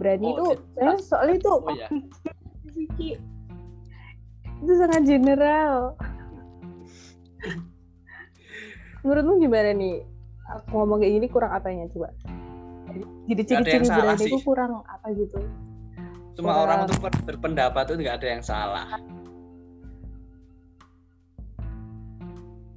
Berani 0.00 0.24
Oh, 0.24 0.32
itu, 0.32 0.44
jadi- 0.72 0.96
saya 0.96 1.04
soalnya 1.04 1.36
itu 1.36 1.50
Oh. 1.52 1.60
Siki. 2.72 3.10
Itu 4.64 4.72
sangat 4.80 5.04
general. 5.04 6.00
Menurutmu 9.04 9.36
gimana 9.36 9.76
nih? 9.76 10.00
Aku 10.48 10.80
ngomong 10.80 11.04
kayak 11.04 11.12
gini 11.12 11.26
kurang 11.28 11.52
apanya 11.52 11.84
coba? 11.92 12.08
Jadi 13.28 13.42
ciri-ciri 13.44 13.84
berani 13.84 14.24
itu 14.24 14.40
kurang 14.40 14.80
apa 14.82 15.12
gitu? 15.12 15.36
Cuma 16.38 16.54
Kurang. 16.54 16.62
orang 16.64 16.78
untuk 16.86 16.98
ber- 17.02 17.24
berpendapat 17.26 17.82
itu 17.90 17.94
nggak 18.06 18.16
ada 18.22 18.28
yang 18.28 18.42
salah. 18.44 18.86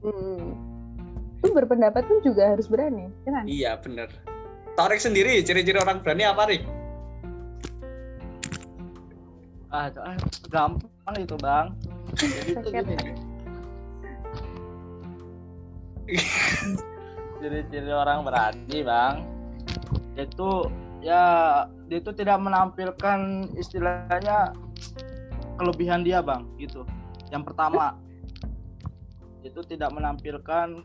Hmm. 0.03 0.57
Itu 1.39 1.51
berpendapat 1.55 2.03
pun 2.07 2.19
juga 2.23 2.55
harus 2.55 2.67
berani, 2.67 3.07
ya 3.23 3.31
kan? 3.31 3.45
Iya, 3.47 3.71
bener. 3.79 4.09
Torik 4.73 4.99
sendiri, 4.99 5.43
ciri-ciri 5.45 5.79
orang 5.79 6.01
berani 6.01 6.23
apa, 6.25 6.43
Rik? 6.49 6.63
ah, 9.73 9.89
ah, 9.89 10.17
gampang 10.53 11.15
itu, 11.17 11.35
Bang. 11.41 11.73
Jadi 12.21 12.51
itu 12.53 12.67
gini. 12.69 12.95
Ciri-ciri 17.41 17.91
orang 17.91 18.21
berani, 18.27 18.77
Bang. 18.85 19.25
Itu 20.13 20.69
ya 21.03 21.23
dia 21.91 21.99
itu 21.99 22.11
tidak 22.15 22.39
menampilkan 22.39 23.51
istilahnya 23.59 24.55
kelebihan 25.59 26.01
dia, 26.01 26.23
Bang, 26.23 26.49
gitu. 26.57 26.87
Yang 27.29 27.53
pertama, 27.53 27.99
itu 29.43 29.59
tidak 29.67 29.91
menampilkan 29.93 30.81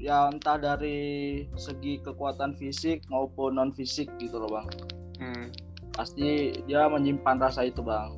ya 0.00 0.26
entah 0.26 0.58
dari 0.58 1.44
segi 1.54 2.02
kekuatan 2.02 2.58
fisik 2.58 3.06
maupun 3.06 3.54
non 3.54 3.70
fisik 3.70 4.10
gitu 4.18 4.42
loh, 4.42 4.50
Bang. 4.50 4.66
Hmm. 5.22 5.46
pasti 5.94 6.50
dia 6.66 6.90
menyimpan 6.90 7.38
rasa 7.38 7.62
itu 7.70 7.78
bang 7.78 8.10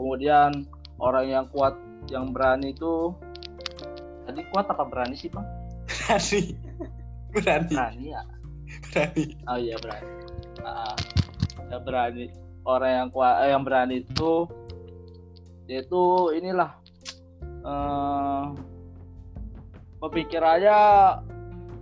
kemudian 0.00 0.64
orang 0.96 1.28
yang 1.28 1.44
kuat 1.52 1.76
yang 2.08 2.32
berani 2.32 2.72
itu 2.72 3.12
tadi 4.24 4.48
kuat 4.48 4.64
apa 4.72 4.84
berani 4.88 5.12
sih 5.12 5.28
bang 5.28 5.44
Berani. 5.88 6.42
Berani. 7.36 7.74
berani 7.76 8.04
ya 8.08 8.22
Berani. 8.88 9.24
oh 9.44 9.58
iya 9.60 9.76
berani 9.76 10.08
Ah, 10.64 10.96
ya 11.68 11.78
berani 11.82 12.32
orang 12.64 12.92
yang 12.92 13.08
kuat 13.12 13.34
eh, 13.44 13.50
yang 13.52 13.62
berani 13.64 14.02
itu 14.04 14.48
yaitu 15.68 16.02
inilah 16.36 16.72
eh 17.64 18.44
pemikirannya 19.98 20.78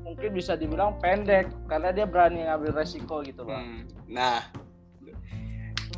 mungkin 0.07 0.31
bisa 0.33 0.57
dibilang 0.57 0.97
pendek 1.03 1.53
karena 1.69 1.93
dia 1.93 2.07
berani 2.09 2.47
ngambil 2.49 2.73
resiko 2.83 3.21
gitu 3.23 3.45
bang 3.45 3.63
Hmm. 3.67 3.83
Nah, 4.07 4.39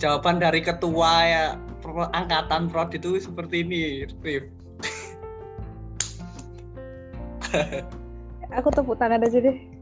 jawaban 0.00 0.40
dari 0.40 0.64
ketua 0.64 1.12
ya 1.28 1.44
pro- 1.84 2.08
angkatan 2.16 2.72
prod 2.72 2.88
itu 2.96 3.20
seperti 3.20 3.62
ini, 3.62 4.08
Rif. 4.24 4.48
Aku 8.58 8.68
tepuk 8.72 8.96
tangan 8.96 9.20
aja 9.20 9.38
deh. 9.44 9.77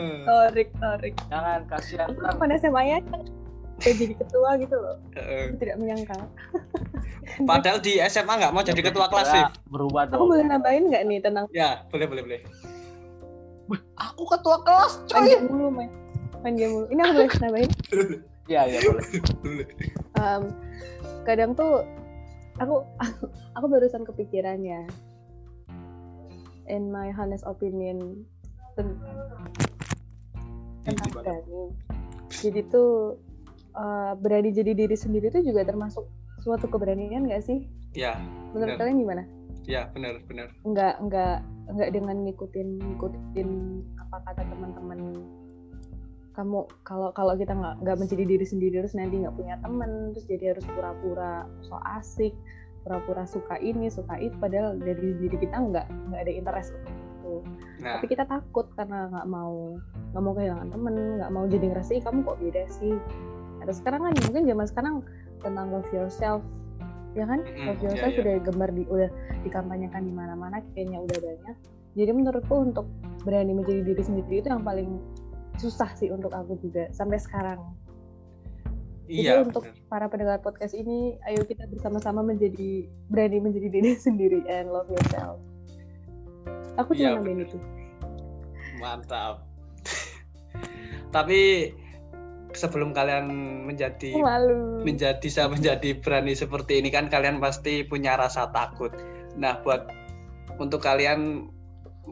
Hmm. 0.00 0.24
Torik, 0.24 0.68
Torik. 0.80 1.14
jangan 1.28 1.60
kasihan 1.68 2.08
Aku 2.08 2.24
ntar 2.24 2.34
pada 2.40 2.56
SMA-nya 2.56 3.04
kayak 3.84 3.96
jadi 4.00 4.14
ketua 4.16 4.50
gitu 4.56 4.76
loh. 4.80 4.96
Heeh. 5.16 5.52
Aku 5.52 5.56
tidak 5.60 5.76
menyangka. 5.76 6.16
Padahal 7.50 7.78
di 7.84 8.00
SMA 8.08 8.32
nggak 8.40 8.52
mau 8.56 8.64
jadi 8.64 8.80
ketua 8.80 9.06
kelas. 9.12 9.28
Ya, 9.28 9.48
berubah 9.68 10.08
Aku 10.08 10.24
dong 10.24 10.28
boleh 10.32 10.44
nambahin 10.48 10.88
nggak 10.88 11.04
nih 11.04 11.18
tentang 11.20 11.44
Ya, 11.52 11.84
boleh, 11.92 12.08
boleh, 12.08 12.22
boleh. 12.24 12.40
aku 14.00 14.22
ketua 14.26 14.56
kelas 14.66 14.92
main 14.98 15.06
coy 15.06 15.28
game 15.30 15.44
mulu, 15.46 15.68
main, 15.70 15.90
main 16.42 16.54
game 16.56 16.72
mulu. 16.72 16.86
Ini 16.88 17.00
aku 17.04 17.12
boleh 17.20 17.30
nambahin. 17.44 17.70
iya 18.50 18.62
iya 18.66 18.78
boleh 18.82 19.04
Boleh. 19.44 19.66
Em, 20.18 20.42
kadang 21.22 21.52
tuh 21.52 21.84
aku 22.58 22.82
aku, 22.98 23.24
aku 23.56 23.66
barusan 23.68 24.02
kepikiran 24.02 24.58
ya 24.64 24.82
in 26.66 26.90
my 26.90 27.10
honest 27.14 27.42
opinion 27.46 28.26
tentang 30.86 31.10
berani 31.12 31.74
jadi 32.30 32.60
tuh 32.70 33.18
eh, 33.74 34.12
berani 34.16 34.50
jadi 34.54 34.72
diri 34.72 34.96
sendiri 34.96 35.28
itu 35.28 35.52
juga 35.52 35.66
termasuk 35.66 36.06
suatu 36.40 36.66
keberanian 36.72 37.28
nggak 37.28 37.44
sih? 37.44 37.68
Ya, 37.92 38.16
menurut 38.56 38.74
Benar. 38.74 38.80
kalian 38.80 38.98
gimana? 39.04 39.22
Ya, 39.68 39.92
benar, 39.92 40.18
benar. 40.24 40.48
nggak 40.64 40.94
nggak 41.04 41.36
nggak 41.70 41.90
dengan 41.94 42.16
ngikutin 42.26 42.68
ngikutin 42.80 43.48
apa 44.00 44.16
kata 44.26 44.42
teman-teman 44.48 44.98
kamu. 46.34 46.64
Kalau 46.86 47.12
kalau 47.12 47.34
kita 47.36 47.52
nggak 47.52 47.84
nggak 47.84 47.96
menjadi 48.00 48.24
diri 48.24 48.46
sendiri 48.46 48.74
terus 48.80 48.96
nanti 48.96 49.20
nggak 49.20 49.36
punya 49.36 49.60
teman 49.60 50.16
terus 50.16 50.26
jadi 50.26 50.56
harus 50.56 50.64
pura-pura 50.72 51.44
so 51.60 51.76
asik 52.00 52.32
pura-pura 52.80 53.28
suka 53.28 53.60
ini 53.60 53.92
suka 53.92 54.16
itu 54.16 54.32
padahal 54.40 54.80
dari 54.80 55.12
diri 55.20 55.36
kita 55.36 55.52
nggak 55.52 55.86
nggak 56.08 56.20
ada 56.24 56.32
interest 56.32 56.72
untuk 56.72 56.96
itu 57.30 57.38
Nah, 57.80 57.96
tapi 57.96 58.06
kita 58.12 58.28
takut 58.28 58.68
karena 58.76 59.08
nggak 59.08 59.26
mau 59.30 59.78
nggak 60.12 60.22
mau 60.26 60.32
kehilangan 60.36 60.68
temen 60.68 60.94
nggak 61.16 61.32
mau 61.32 61.44
jadi 61.48 61.64
ngerasa 61.72 61.90
"Ih, 61.96 62.02
kamu 62.04 62.18
kok 62.26 62.38
beda 62.42 62.62
sih 62.68 62.94
ada 63.62 63.72
sekarang 63.72 64.00
kan 64.04 64.12
mungkin 64.28 64.42
zaman 64.44 64.66
sekarang 64.68 64.94
tentang 65.40 65.66
love 65.72 65.88
yourself 65.94 66.42
ya 67.16 67.24
kan 67.24 67.40
Mm-mm, 67.40 67.66
love 67.72 67.80
iya, 67.80 67.86
yourself 67.88 68.12
iya. 68.14 68.20
udah 68.20 68.34
gemar 68.44 68.70
di 68.74 68.82
udah 68.86 69.08
dikampanyekan 69.42 70.02
di 70.04 70.12
mana-mana 70.12 70.60
kayaknya 70.76 71.00
udah 71.00 71.18
banyak 71.24 71.56
jadi 71.96 72.10
menurutku 72.12 72.54
untuk 72.54 72.86
berani 73.24 73.56
menjadi 73.56 73.80
diri 73.82 74.02
sendiri 74.04 74.44
itu 74.44 74.48
yang 74.52 74.62
paling 74.62 75.00
susah 75.56 75.90
sih 75.96 76.12
untuk 76.12 76.30
aku 76.32 76.54
juga 76.60 76.86
sampai 76.92 77.16
sekarang 77.16 77.60
Jadi 79.10 79.26
Iya. 79.26 79.42
untuk 79.42 79.66
bener. 79.66 79.90
para 79.90 80.06
pendengar 80.06 80.38
podcast 80.38 80.70
ini, 80.70 81.18
ayo 81.26 81.42
kita 81.42 81.66
bersama-sama 81.66 82.22
menjadi 82.22 82.86
berani 83.10 83.42
menjadi 83.42 83.66
diri 83.66 83.98
sendiri 84.06 84.46
and 84.46 84.70
love 84.70 84.86
yourself. 84.86 85.42
Aku 86.78 86.90
Iya, 86.96 87.14
cuma 87.16 87.26
nambahin 87.26 87.36
bener. 87.38 87.48
itu. 87.48 87.58
Mantap. 88.80 89.34
Tapi 91.14 91.40
sebelum 92.50 92.90
kalian 92.90 93.30
menjadi 93.66 94.18
malu. 94.18 94.82
menjadi 94.82 95.28
saya 95.30 95.46
menjadi 95.46 96.02
berani 96.02 96.34
seperti 96.34 96.82
ini 96.82 96.90
kan 96.90 97.06
kalian 97.06 97.38
pasti 97.38 97.86
punya 97.86 98.18
rasa 98.18 98.50
takut. 98.50 98.90
Nah, 99.38 99.62
buat 99.62 99.86
untuk 100.58 100.82
kalian 100.82 101.46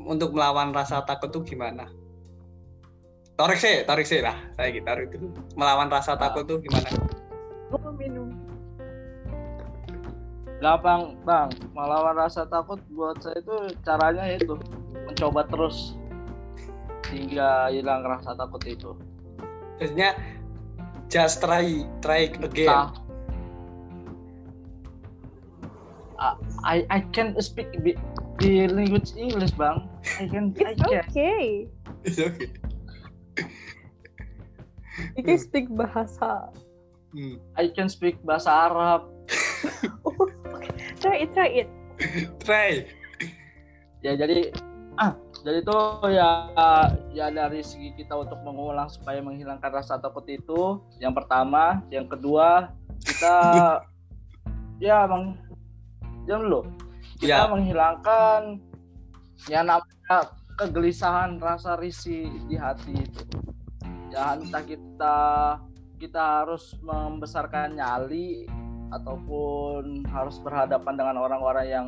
untuk 0.06 0.30
melawan 0.36 0.70
rasa 0.70 1.02
takut 1.02 1.34
tuh 1.34 1.42
gimana? 1.42 1.90
Tarik 3.38 3.58
sih, 3.58 3.82
tarik 3.86 4.06
sih 4.06 4.18
lah. 4.22 4.34
Saya 4.58 4.74
gitu 4.74 4.86
tarik 4.86 5.14
itu. 5.14 5.26
Melawan 5.54 5.90
rasa 5.90 6.18
takut 6.18 6.46
tuh 6.46 6.58
gimana? 6.62 6.90
Gampang 10.58 11.14
bang 11.22 11.50
melawan 11.70 12.18
rasa 12.18 12.42
takut 12.50 12.82
buat 12.90 13.18
saya 13.22 13.38
itu 13.38 13.56
caranya 13.86 14.24
itu 14.34 14.58
mencoba 15.06 15.46
terus 15.46 15.94
hingga 17.08 17.70
hilang 17.70 18.02
rasa 18.02 18.34
takut 18.34 18.62
itu 18.66 18.90
Biasanya 19.78 20.18
just 21.06 21.38
try, 21.38 21.86
try 22.02 22.34
again. 22.42 22.66
Nah, 26.18 26.34
I 26.66 26.82
I 26.90 27.00
can 27.14 27.38
speak 27.38 27.70
the, 27.78 27.94
the 28.42 28.66
language 28.66 29.14
English 29.14 29.54
bang 29.54 29.86
I 30.18 30.26
can 30.26 30.50
I 30.58 30.74
It's 30.74 30.82
can 30.82 30.98
okay. 31.06 31.70
It's 32.02 32.18
okay. 32.18 32.50
You 35.14 35.22
can 35.22 35.38
speak 35.38 35.70
bahasa. 35.70 36.50
Hmm. 37.14 37.38
I 37.54 37.70
can 37.70 37.86
speak 37.86 38.18
bahasa 38.26 38.50
Arab 38.50 39.06
Try 41.08 41.24
it, 41.24 41.30
try 41.32 41.50
it. 41.64 41.68
Try. 42.44 42.84
ya 44.04 44.12
jadi 44.12 44.52
ah 44.94 45.16
jadi 45.42 45.64
itu 45.64 45.78
ya 46.12 46.30
ya 47.10 47.26
dari 47.32 47.64
segi 47.64 47.96
kita 47.96 48.14
untuk 48.14 48.38
mengulang 48.44 48.86
supaya 48.92 49.18
menghilangkan 49.24 49.72
rasa 49.72 49.96
takut 49.98 50.22
itu 50.28 50.84
yang 51.02 51.16
pertama 51.16 51.82
yang 51.90 52.06
kedua 52.06 52.70
kita 53.02 53.36
ya 54.84 55.08
bang 55.08 55.34
jangan 56.28 56.40
dulu 56.44 56.60
kita 57.18 57.40
Ya. 57.40 57.50
menghilangkan 57.50 58.40
yang 59.50 59.64
namanya 59.66 60.18
kegelisahan 60.60 61.40
rasa 61.42 61.74
risih 61.80 62.28
di 62.46 62.54
hati 62.54 62.94
itu 63.00 63.24
ya 64.12 64.38
entah 64.38 64.62
kita 64.62 65.18
kita 65.98 66.22
harus 66.44 66.78
membesarkan 66.84 67.74
nyali 67.74 68.46
ataupun 68.88 70.06
harus 70.08 70.40
berhadapan 70.40 70.94
dengan 70.96 71.16
orang-orang 71.20 71.66
yang 71.68 71.86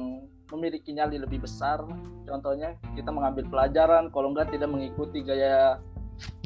memiliki 0.50 0.90
nyali 0.92 1.16
lebih 1.16 1.46
besar 1.46 1.80
contohnya 2.26 2.74
kita 2.98 3.08
mengambil 3.14 3.46
pelajaran 3.46 4.10
kalau 4.10 4.34
enggak 4.34 4.50
tidak 4.50 4.68
mengikuti 4.68 5.22
gaya 5.22 5.78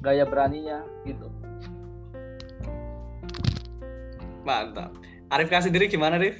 gaya 0.04 0.28
beraninya 0.28 0.84
gitu 1.08 1.26
Mantap. 4.44 4.92
Arif 5.32 5.48
kasih 5.48 5.72
diri 5.72 5.88
gimana, 5.88 6.20
Rif? 6.20 6.36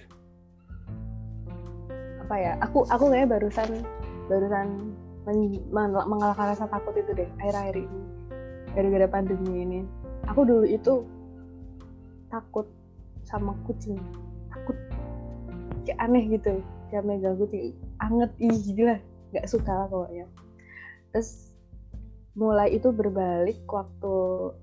Apa 2.20 2.36
ya? 2.36 2.52
Aku 2.60 2.84
aku 2.92 3.08
kayak 3.08 3.32
barusan 3.32 3.80
barusan 4.28 4.92
men- 5.24 5.64
men- 5.72 6.08
mengalahkan 6.08 6.52
rasa 6.52 6.68
takut 6.68 6.92
itu 6.96 7.16
deh 7.16 7.28
akhir-akhir 7.40 7.80
ini 7.80 8.00
gara-gara 8.76 9.08
pandemi 9.08 9.64
ini. 9.64 9.80
Aku 10.28 10.44
dulu 10.44 10.68
itu 10.68 11.08
takut 12.28 12.68
sama 13.24 13.56
kucing. 13.68 13.98
Takut. 14.52 14.76
Kayak 15.84 15.98
aneh 16.00 16.24
gitu. 16.32 16.60
Kayak 16.88 17.04
megang 17.04 17.36
kucing. 17.36 17.76
Anget. 18.00 18.30
Ih 18.40 18.56
gila. 18.72 18.96
Nggak 19.34 19.46
suka 19.50 19.72
lah 19.72 19.86
pokoknya. 19.90 20.26
Terus 21.12 21.52
mulai 22.34 22.74
itu 22.74 22.90
berbalik 22.90 23.62
waktu 23.70 24.14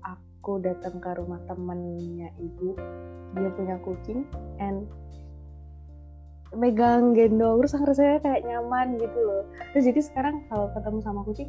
aku 0.04 0.60
datang 0.60 1.00
ke 1.00 1.10
rumah 1.16 1.40
temennya 1.46 2.32
ibu. 2.40 2.76
Dia 3.32 3.50
punya 3.56 3.76
kucing 3.80 4.28
and 4.60 4.84
megang 6.52 7.16
gendong. 7.16 7.64
Terus 7.64 7.76
rasanya 7.80 8.18
kayak 8.20 8.44
nyaman 8.44 9.00
gitu 9.00 9.18
loh. 9.18 9.44
Terus 9.72 9.84
jadi 9.88 10.00
sekarang 10.04 10.44
kalau 10.52 10.68
ketemu 10.76 10.98
sama 11.00 11.20
kucing 11.24 11.48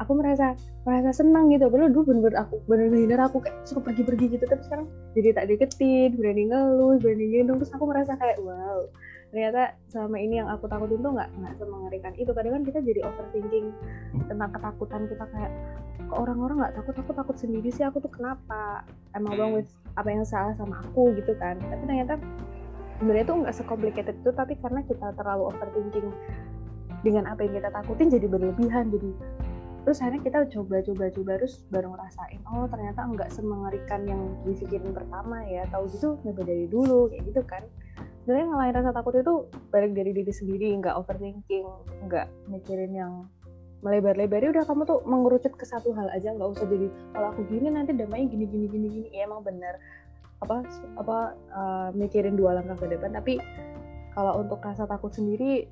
aku 0.00 0.16
merasa 0.16 0.56
merasa 0.88 1.12
senang 1.12 1.52
gitu. 1.52 1.68
Padahal 1.68 1.92
dulu 1.92 2.16
bener-bener 2.16 2.40
aku 2.40 2.56
bener-bener 2.64 3.20
aku 3.20 3.44
kayak 3.44 3.60
suka 3.68 3.92
pergi-pergi 3.92 4.26
gitu. 4.40 4.44
Tapi 4.48 4.62
sekarang 4.64 4.86
jadi 5.12 5.36
tak 5.36 5.46
deketin 5.52 6.16
berani 6.16 6.48
ngelus 6.48 6.98
berani 7.04 7.26
gendong. 7.28 7.60
Terus 7.60 7.72
aku 7.76 7.84
merasa 7.84 8.16
kayak 8.16 8.40
wow 8.40 8.88
ternyata 9.30 9.78
selama 9.86 10.18
ini 10.18 10.42
yang 10.42 10.50
aku 10.50 10.66
takutin 10.66 11.06
tuh 11.06 11.14
nggak 11.14 11.30
nggak 11.38 11.54
semengerikan 11.60 12.12
itu. 12.18 12.30
Kadang 12.34 12.52
kan 12.58 12.62
kita 12.66 12.78
jadi 12.82 13.00
overthinking 13.06 13.66
tentang 14.26 14.50
ketakutan 14.50 15.00
kita 15.06 15.24
kayak 15.30 15.52
kok 16.10 16.18
orang-orang 16.18 16.56
nggak 16.66 16.74
takut? 16.80 16.94
Aku 16.98 17.12
takut 17.14 17.36
sendiri 17.38 17.70
sih. 17.70 17.86
Aku 17.86 18.02
tuh 18.02 18.10
kenapa? 18.10 18.82
Emang 19.14 19.38
bang 19.38 19.52
with 19.54 19.70
apa 19.94 20.08
yang 20.10 20.26
salah 20.26 20.56
sama 20.58 20.82
aku? 20.82 21.14
Gitu 21.14 21.36
kan. 21.38 21.60
Tapi 21.62 21.84
ternyata 21.86 22.18
sebenarnya 22.98 23.24
tuh 23.28 23.36
nggak 23.46 23.54
secomplicated 23.56 24.16
itu 24.18 24.30
tapi 24.36 24.58
karena 24.60 24.84
kita 24.84 25.14
terlalu 25.16 25.48
overthinking 25.48 26.08
dengan 27.00 27.24
apa 27.32 27.48
yang 27.48 27.56
kita 27.56 27.72
takutin 27.72 28.12
jadi 28.12 28.26
berlebihan 28.28 28.92
jadi 28.92 29.10
terus 29.84 29.98
akhirnya 30.04 30.22
kita 30.22 30.38
coba-coba 30.52 31.04
coba 31.08 31.32
terus 31.40 31.64
baru 31.72 31.96
ngerasain 31.96 32.40
oh 32.52 32.68
ternyata 32.68 33.00
nggak 33.08 33.30
semengerikan 33.32 34.00
yang 34.04 34.22
dipikirin 34.44 34.92
pertama 34.92 35.40
ya. 35.48 35.64
Tahu 35.72 35.84
gitu 35.92 36.20
nyoba 36.26 36.42
dari 36.44 36.66
dulu 36.68 37.08
kayak 37.08 37.22
gitu 37.32 37.42
kan. 37.48 37.62
Sebenarnya 38.24 38.46
ngalahin 38.52 38.74
rasa 38.76 38.90
takut 38.92 39.14
itu 39.16 39.34
balik 39.72 39.92
dari 39.96 40.10
diri 40.12 40.32
sendiri 40.32 40.68
nggak 40.78 40.94
overthinking 40.94 41.66
nggak 42.04 42.26
mikirin 42.52 42.92
yang 42.92 43.12
melebar-lebar. 43.80 44.44
Ya 44.44 44.50
udah 44.52 44.64
kamu 44.68 44.84
tuh 44.84 45.00
mengerucut 45.08 45.52
ke 45.56 45.64
satu 45.64 45.96
hal 45.96 46.12
aja 46.12 46.36
nggak 46.36 46.50
usah 46.52 46.68
jadi 46.68 46.92
kalau 47.16 47.32
aku 47.32 47.48
gini 47.48 47.72
nanti 47.72 47.96
damainya 47.96 48.28
gini 48.28 48.44
gini 48.44 48.66
gini 48.68 48.86
gini. 48.92 49.08
Ya 49.16 49.24
emang 49.24 49.40
bener 49.40 49.80
apa 50.40 50.64
apa 50.96 51.18
uh, 51.52 51.88
mikirin 51.92 52.36
dua 52.36 52.56
langkah 52.56 52.80
ke 52.80 52.96
depan 52.96 53.12
tapi 53.12 53.36
kalau 54.16 54.40
untuk 54.40 54.60
rasa 54.64 54.88
takut 54.88 55.12
sendiri 55.12 55.68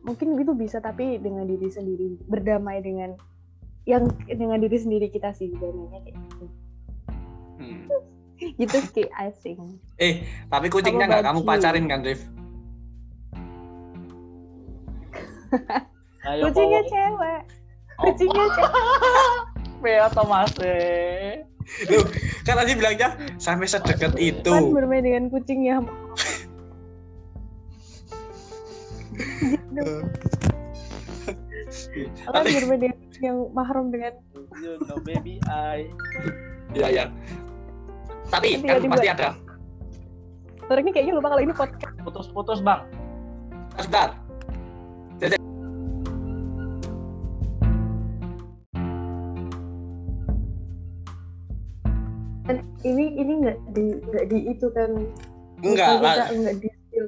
mungkin 0.00 0.36
itu 0.36 0.52
bisa 0.52 0.80
tapi 0.80 1.16
dengan 1.16 1.44
diri 1.44 1.68
sendiri 1.68 2.16
berdamai 2.24 2.80
dengan 2.80 3.14
yang 3.84 4.08
dengan 4.24 4.56
diri 4.58 4.76
sendiri 4.76 5.06
kita 5.08 5.32
sih 5.32 5.52
damainya 5.52 6.00
kayak 6.02 6.16
gitu 6.16 6.46
Hmm. 7.60 7.84
gitu 8.56 8.76
sih 8.88 9.04
I 9.12 9.28
think 9.36 9.60
Eh, 10.00 10.24
tapi 10.48 10.72
kucingnya 10.72 11.04
nggak 11.04 11.28
kamu 11.28 11.44
pacarin 11.44 11.84
kan, 11.84 12.00
Rif? 12.00 12.24
Ayo, 16.22 16.48
kucingnya 16.48 16.80
cewek 16.86 17.40
Oh, 17.98 18.04
kucingnya 18.08 18.46
cewek 18.48 18.72
Bea 19.84 20.08
Thomas 20.08 20.52
eh. 20.60 21.44
Loh, 21.86 22.04
kan 22.42 22.56
tadi 22.58 22.72
bilangnya 22.74 23.12
sampai 23.36 23.64
sedekat 23.64 24.12
kan 24.12 24.12
itu. 24.16 24.52
bermain 24.72 25.00
dengan 25.00 25.28
kucingnya 25.28 25.84
gitu. 25.84 25.92
Kan 32.30 32.42
bermain 32.42 32.80
dengan 32.82 32.96
kucing 33.06 33.24
yang 33.24 33.38
mahram 33.54 33.86
dengan 33.94 34.12
You 34.58 34.82
know 34.90 34.98
baby 35.06 35.38
I. 35.46 35.86
ya 36.74 36.88
ya. 36.90 37.04
Tapi 38.30 38.58
Nanti 38.58 38.66
kan 38.66 38.78
tiba-tiba- 38.82 38.94
pasti 38.98 39.08
ada. 39.10 39.28
Ini 40.70 40.90
kayaknya 40.94 41.14
lupa 41.18 41.34
kalau 41.34 41.42
ini 41.42 41.50
podcast 41.54 41.94
Putus-putus 42.06 42.62
bang. 42.62 42.86
Sebentar. 43.74 44.14
ini 52.80 53.12
ini 53.20 53.32
nggak 53.44 53.58
di 53.76 53.84
nggak 54.00 54.24
di 54.32 54.38
itu 54.48 54.66
kan 54.72 54.90
Enggak 55.60 56.00
lah. 56.00 56.32
nggak 56.32 56.56
di 56.64 56.68
spill 56.72 57.06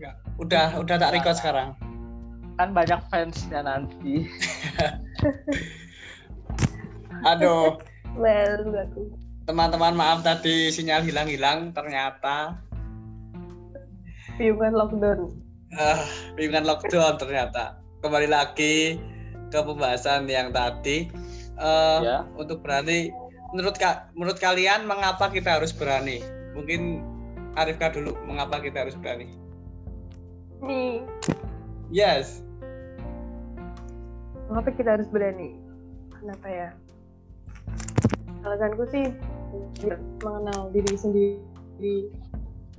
kan 0.00 0.14
Udah 0.38 0.78
udah 0.78 0.96
tak 0.96 1.12
record 1.14 1.36
sekarang. 1.36 1.74
Kan 2.58 2.74
banyak 2.74 3.00
fansnya 3.10 3.62
nanti. 3.62 4.26
Aduh, 7.30 7.78
well 8.14 8.54
enggak 8.62 8.94
teman-teman 9.48 9.96
maaf 9.96 10.20
tadi 10.20 10.68
sinyal 10.68 11.00
hilang-hilang 11.02 11.72
ternyata 11.72 12.60
piungan 14.36 14.76
lockdown 14.76 15.32
ah 15.76 16.00
bingungan 16.38 16.64
lockdown 16.64 17.20
ternyata. 17.20 17.76
Kembali 18.00 18.30
lagi 18.30 18.96
ke 19.50 19.58
pembahasan 19.58 20.30
yang 20.30 20.54
tadi. 20.54 21.10
Eh, 21.58 21.98
Ya. 22.00 22.22
Untuk 22.38 22.62
berani, 22.62 23.10
menurut 23.50 23.74
kak, 23.74 24.14
menurut 24.14 24.38
kalian 24.38 24.86
mengapa 24.86 25.28
kita 25.28 25.58
harus 25.58 25.74
berani? 25.74 26.22
Mungkin 26.54 27.02
Arifka 27.58 27.90
dulu, 27.90 28.14
mengapa 28.22 28.62
kita 28.62 28.86
harus 28.86 28.94
berani? 28.94 29.26
Nih 30.62 31.04
Yes. 31.88 32.44
mengapa 34.48 34.72
kita 34.76 34.96
harus 34.96 35.08
berani? 35.12 35.56
Kenapa 36.12 36.46
ya? 36.48 36.68
Alasanku 38.44 38.84
sih 38.88 39.12
mengenal 40.24 40.72
diri 40.72 40.96
sendiri. 40.96 41.96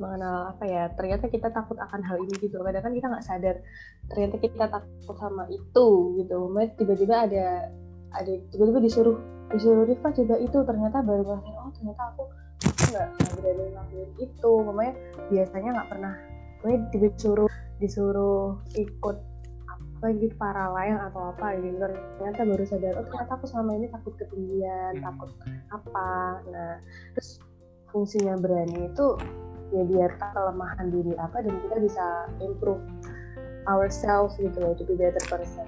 Mengenal 0.02 0.54
apa 0.54 0.66
ya? 0.66 0.90
Ternyata 0.98 1.30
kita 1.30 1.54
takut 1.54 1.78
akan 1.78 2.02
hal 2.06 2.18
ini 2.26 2.36
gitu. 2.42 2.62
Kadang 2.62 2.84
kan 2.86 2.94
kita 2.94 3.08
nggak 3.10 3.26
sadar. 3.26 3.56
Ternyata 4.10 4.36
kita 4.42 4.66
takut 4.70 5.16
sama 5.18 5.46
itu 5.50 5.88
gitu. 6.22 6.38
Makanya 6.50 6.70
tiba-tiba 6.78 7.16
ada 7.30 7.48
ada 8.18 8.34
tiba-tiba 8.50 8.80
disuruh 8.82 9.18
disuruh 9.54 9.86
Rifa 9.86 10.10
coba 10.10 10.36
itu. 10.42 10.58
Ternyata 10.66 10.98
baru 11.06 11.22
ngerasain 11.26 11.58
oh 11.58 11.72
ternyata 11.74 12.02
aku 12.14 12.24
nggak 12.94 13.08
berani 13.38 13.64
ngelakuin 13.74 14.10
itu. 14.18 14.52
Makanya 14.66 14.94
biasanya 15.30 15.70
nggak 15.78 15.90
pernah. 15.90 16.14
Tiba 16.94 17.08
disuruh 17.14 17.50
disuruh 17.80 18.60
ikut 18.76 19.18
apa 19.68 20.16
gitu 20.16 20.32
para 20.40 20.72
layang 20.76 21.00
atau 21.12 21.32
apa 21.36 21.60
gitu 21.60 21.76
ternyata 22.20 22.42
baru 22.48 22.64
sadar 22.64 22.94
oh 22.96 23.04
ternyata 23.04 23.32
aku 23.36 23.46
selama 23.48 23.72
ini 23.76 23.88
takut 23.92 24.14
ketinggian 24.16 24.94
Hmm. 25.00 25.04
takut 25.04 25.32
apa 25.72 26.10
nah 26.48 26.76
terus 27.16 27.40
fungsinya 27.92 28.36
berani 28.40 28.88
itu 28.88 29.08
ya 29.76 29.84
biar 29.86 30.12
kelemahan 30.18 30.88
diri 30.90 31.14
apa 31.20 31.44
dan 31.44 31.54
kita 31.68 31.78
bisa 31.84 32.06
improve 32.40 32.80
ourselves 33.68 34.40
gitu 34.40 34.56
loh 34.60 34.74
to 34.76 34.84
be 34.88 34.96
better 34.96 35.22
person 35.28 35.68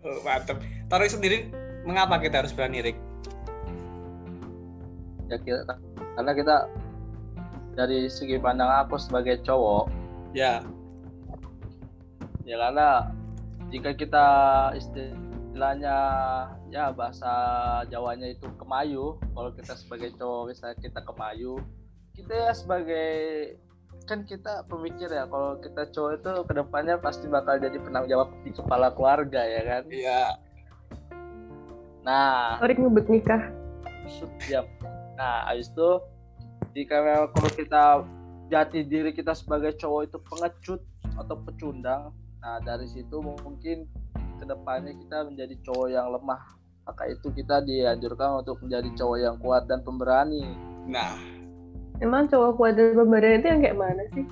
Oh, 0.00 0.16
mantep. 0.24 0.56
Tarik 0.88 1.12
sendiri, 1.12 1.52
mengapa 1.84 2.16
kita 2.16 2.40
harus 2.40 2.56
berani, 2.56 2.80
Rik? 2.80 2.96
ya 5.30 5.38
kita 5.38 5.62
karena 6.18 6.32
kita 6.34 6.56
dari 7.74 8.10
segi 8.10 8.36
pandang 8.38 8.68
aku 8.86 8.98
sebagai 8.98 9.42
cowok 9.46 10.00
Ya, 10.30 10.62
ya 12.46 12.54
karena 12.54 13.10
jika 13.74 13.90
kita 13.98 14.26
istilahnya 14.78 15.96
ya 16.70 16.94
bahasa 16.94 17.30
Jawanya 17.90 18.30
itu 18.30 18.46
kemayu 18.54 19.18
kalau 19.34 19.50
kita 19.50 19.74
sebagai 19.74 20.14
cowok 20.14 20.54
misalnya 20.54 20.78
kita 20.78 21.02
kemayu 21.02 21.58
kita 22.14 22.30
ya 22.30 22.52
sebagai 22.54 23.10
kan 24.06 24.22
kita 24.22 24.66
pemikir 24.70 25.10
ya 25.10 25.26
kalau 25.26 25.58
kita 25.58 25.90
cowok 25.90 26.12
itu 26.22 26.30
ke 26.46 26.52
depannya 26.54 26.94
pasti 27.02 27.26
bakal 27.26 27.58
jadi 27.58 27.74
penanggung 27.78 28.10
jawab 28.10 28.28
di 28.46 28.50
kepala 28.54 28.94
keluarga 28.94 29.42
ya 29.42 29.62
kan? 29.66 29.82
Iya. 29.90 30.22
nah. 32.06 32.58
Orik 32.62 32.78
ngebet 32.78 33.06
nikah. 33.10 33.42
Jam 34.46 34.66
nah 35.20 35.44
habis 35.52 35.68
itu 35.68 35.90
jika 36.76 37.02
memang 37.02 37.28
kalau 37.34 37.50
kita 37.52 37.84
jati 38.50 38.82
diri 38.86 39.10
kita 39.14 39.34
sebagai 39.34 39.74
cowok 39.78 40.02
itu 40.10 40.18
pengecut 40.26 40.80
atau 41.18 41.36
pecundang 41.46 42.02
nah 42.40 42.56
dari 42.64 42.88
situ 42.88 43.20
mungkin 43.20 43.84
ke 44.40 44.44
depannya 44.48 44.96
kita 44.96 45.28
menjadi 45.28 45.54
cowok 45.68 45.88
yang 45.92 46.08
lemah 46.08 46.40
maka 46.88 47.06
itu 47.12 47.28
kita 47.36 47.60
dianjurkan 47.62 48.40
untuk 48.40 48.56
menjadi 48.64 48.88
cowok 48.96 49.18
yang 49.20 49.36
kuat 49.38 49.68
dan 49.68 49.84
pemberani 49.84 50.44
Nah, 50.88 51.12
emang 52.00 52.26
cowok 52.26 52.56
kuat 52.56 52.72
dan 52.80 52.96
pemberani 52.96 53.36
itu 53.38 53.46
yang 53.52 53.60
kayak 53.60 53.78
mana 53.78 54.02
sih 54.16 54.26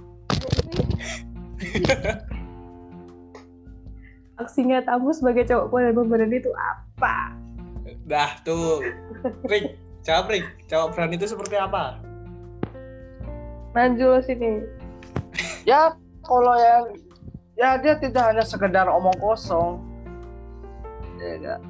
aksinya 4.42 4.80
tamu 4.86 5.12
sebagai 5.12 5.44
cowok 5.44 5.66
kuat 5.68 5.82
dan 5.92 5.94
pemberani 5.94 6.40
itu 6.40 6.50
apa 6.56 7.36
dah 8.08 8.40
tuh. 8.42 8.80
Rik, 9.44 9.76
jawab 10.00 10.32
Rik. 10.32 10.44
Jawab 10.66 10.96
berani 10.96 11.20
itu 11.20 11.28
seperti 11.28 11.60
apa? 11.60 12.00
Manjul 13.78 14.18
sini. 14.26 14.66
Ya 15.62 15.94
kalau 16.26 16.58
yang 16.58 16.98
ya 17.54 17.78
dia 17.78 17.94
tidak 18.02 18.34
hanya 18.34 18.42
sekedar 18.42 18.90
omong 18.90 19.14
kosong. 19.22 19.78
Ya 21.22 21.38
enggak 21.38 21.60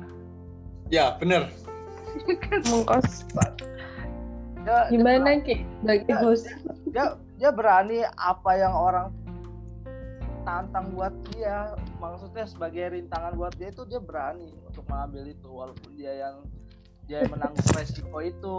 Ya, 0.88 1.04
bener. 1.20 1.52
mengkos 2.72 3.28
ya, 4.64 4.88
gimana 4.88 5.36
ki? 5.44 5.68
Bagi 5.84 6.08
Ya, 6.08 6.16
host. 6.24 6.48
dia 6.88 7.04
dia 7.36 7.52
berani 7.52 8.08
apa 8.16 8.56
yang 8.56 8.72
orang 8.72 9.12
tantang 10.48 10.96
buat 10.96 11.12
dia. 11.28 11.76
Maksudnya 12.00 12.48
sebagai 12.48 12.96
rintangan 12.96 13.36
buat 13.36 13.52
dia 13.60 13.68
itu 13.68 13.84
dia 13.84 14.00
berani 14.00 14.56
untuk 14.64 14.88
mengambil 14.88 15.28
itu. 15.28 15.48
Walaupun 15.52 15.92
dia 15.92 16.24
yang 16.24 16.40
dia 17.04 17.20
yang 17.28 17.36
menanggung 17.36 17.68
resiko 17.76 18.18
itu. 18.24 18.58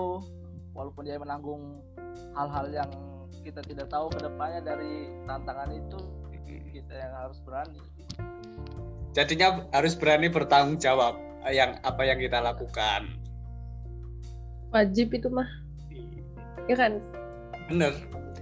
Walaupun 0.78 1.02
dia 1.10 1.18
yang 1.18 1.26
menanggung 1.26 1.82
hal-hal 2.38 2.70
yang 2.70 2.90
kita 3.42 3.62
tidak 3.64 3.88
tahu 3.90 4.08
ke 4.12 4.20
depannya 4.20 4.62
dari 4.62 5.08
tantangan 5.26 5.70
itu 5.72 6.00
kita 6.70 6.94
yang 6.94 7.14
harus 7.16 7.40
berani 7.44 7.80
Jadinya 9.10 9.66
harus 9.74 9.98
berani 9.98 10.30
bertanggung 10.30 10.78
jawab 10.78 11.18
yang 11.50 11.82
apa 11.82 12.06
yang 12.06 12.22
kita 12.22 12.38
lakukan. 12.38 13.10
wajib 14.70 15.10
itu 15.12 15.28
mah 15.34 15.50
ya 16.70 16.78
kan 16.78 17.02
Bener. 17.70 17.94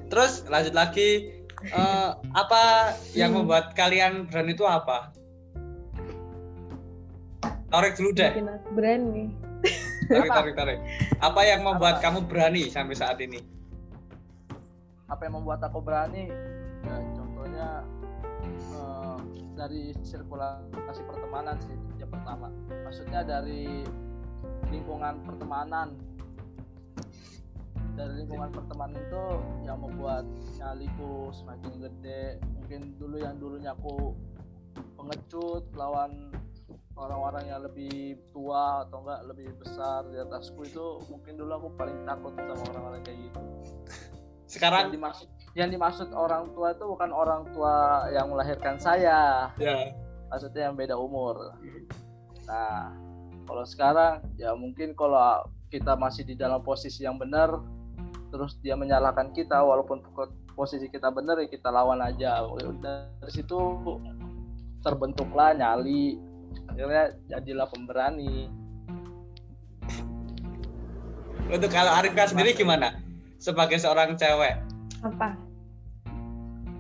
Terus 0.08 0.44
lanjut 0.48 0.72
lagi 0.72 1.32
eh, 1.68 2.10
apa 2.32 2.96
yang 3.12 3.32
Hmm. 3.32 3.44
membuat 3.44 3.76
kalian 3.76 4.28
berani 4.28 4.56
itu 4.56 4.64
apa? 4.64 5.12
Tarik 7.68 8.00
dulu 8.00 8.16
deh. 8.16 8.32
berani 8.72 9.36
Tarik, 10.08 10.32
Apa? 10.32 10.36
tarik, 10.40 10.54
tarik. 10.56 10.80
Apa 11.20 11.42
yang 11.44 11.68
membuat 11.68 12.00
Apa? 12.00 12.04
kamu 12.08 12.28
berani 12.28 12.72
sampai 12.72 12.96
saat 12.96 13.20
ini? 13.20 13.44
Apa 15.08 15.22
yang 15.28 15.40
membuat 15.40 15.64
aku 15.64 15.80
berani. 15.80 16.28
Ya 16.84 16.96
contohnya 17.16 17.68
eh, 18.48 19.18
dari 19.56 19.82
sirkulasi 20.04 21.02
pertemanan 21.08 21.56
sih 21.64 21.76
yang 22.00 22.12
pertama. 22.12 22.52
Maksudnya 22.86 23.24
dari 23.24 23.84
lingkungan 24.72 25.24
pertemanan. 25.24 25.96
Dari 27.98 28.14
lingkungan 28.14 28.54
pertemanan 28.54 28.94
itu 28.94 29.26
yang 29.66 29.82
membuat 29.82 30.22
nyaliku 30.62 31.34
semakin 31.34 31.82
gede. 31.82 32.38
Mungkin 32.62 32.94
dulu 33.02 33.18
yang 33.18 33.42
dulunya 33.42 33.74
aku 33.74 34.14
pengecut 34.94 35.66
lawan 35.74 36.30
orang-orang 36.98 37.46
yang 37.46 37.62
lebih 37.62 38.18
tua 38.34 38.86
atau 38.86 39.06
enggak 39.06 39.22
lebih 39.30 39.50
besar 39.62 40.06
di 40.10 40.18
atasku 40.18 40.66
itu 40.66 41.02
mungkin 41.14 41.38
dulu 41.38 41.52
aku 41.54 41.68
paling 41.78 42.02
takut 42.10 42.34
sama 42.34 42.64
orang-orang 42.74 43.02
kayak 43.06 43.20
gitu 43.30 43.42
yang 44.48 44.56
Sekarang 44.56 44.96
dimaksud 44.96 45.28
yang 45.58 45.68
dimaksud 45.74 46.14
orang 46.16 46.54
tua 46.56 46.72
itu 46.72 46.86
bukan 46.88 47.12
orang 47.12 47.44
tua 47.52 48.08
yang 48.16 48.32
melahirkan 48.32 48.80
saya. 48.80 49.52
Ya. 49.60 49.92
Maksudnya 50.32 50.72
yang 50.72 50.80
beda 50.80 50.96
umur. 50.96 51.52
Nah 52.48 52.96
kalau 53.44 53.64
sekarang 53.68 54.24
ya 54.40 54.56
mungkin 54.56 54.96
kalau 54.96 55.44
kita 55.68 56.00
masih 56.00 56.24
di 56.24 56.40
dalam 56.40 56.64
posisi 56.64 57.04
yang 57.04 57.20
benar 57.20 57.60
terus 58.32 58.56
dia 58.64 58.80
menyalahkan 58.80 59.36
kita 59.36 59.60
walaupun 59.60 60.00
po- 60.16 60.32
posisi 60.56 60.88
kita 60.88 61.12
benar 61.12 61.44
ya 61.44 61.52
kita 61.52 61.68
lawan 61.68 62.00
aja. 62.00 62.48
Dari 62.80 63.32
situ 63.34 63.58
terbentuklah 64.86 65.52
nyali. 65.58 66.16
Akhirnya 66.72 67.12
jadilah 67.28 67.68
pemberani. 67.68 68.48
Untuk 71.48 71.72
kalau 71.72 71.92
Arifka 71.98 72.32
sendiri 72.32 72.56
gimana? 72.56 73.07
Sebagai 73.38 73.78
seorang 73.78 74.18
cewek, 74.18 74.58
apa 75.06 75.38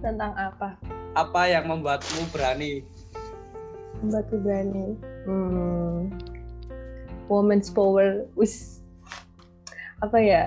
tentang 0.01 0.33
apa 0.33 0.77
apa 1.17 1.41
yang 1.49 1.65
membuatmu 1.65 2.29
berani? 2.29 2.85
Batu 4.05 4.37
berani. 4.37 4.93
Hmm. 5.25 6.13
Woman's 7.25 7.73
power. 7.73 8.29
Wis. 8.37 8.85
Apa 10.05 10.21
ya? 10.21 10.43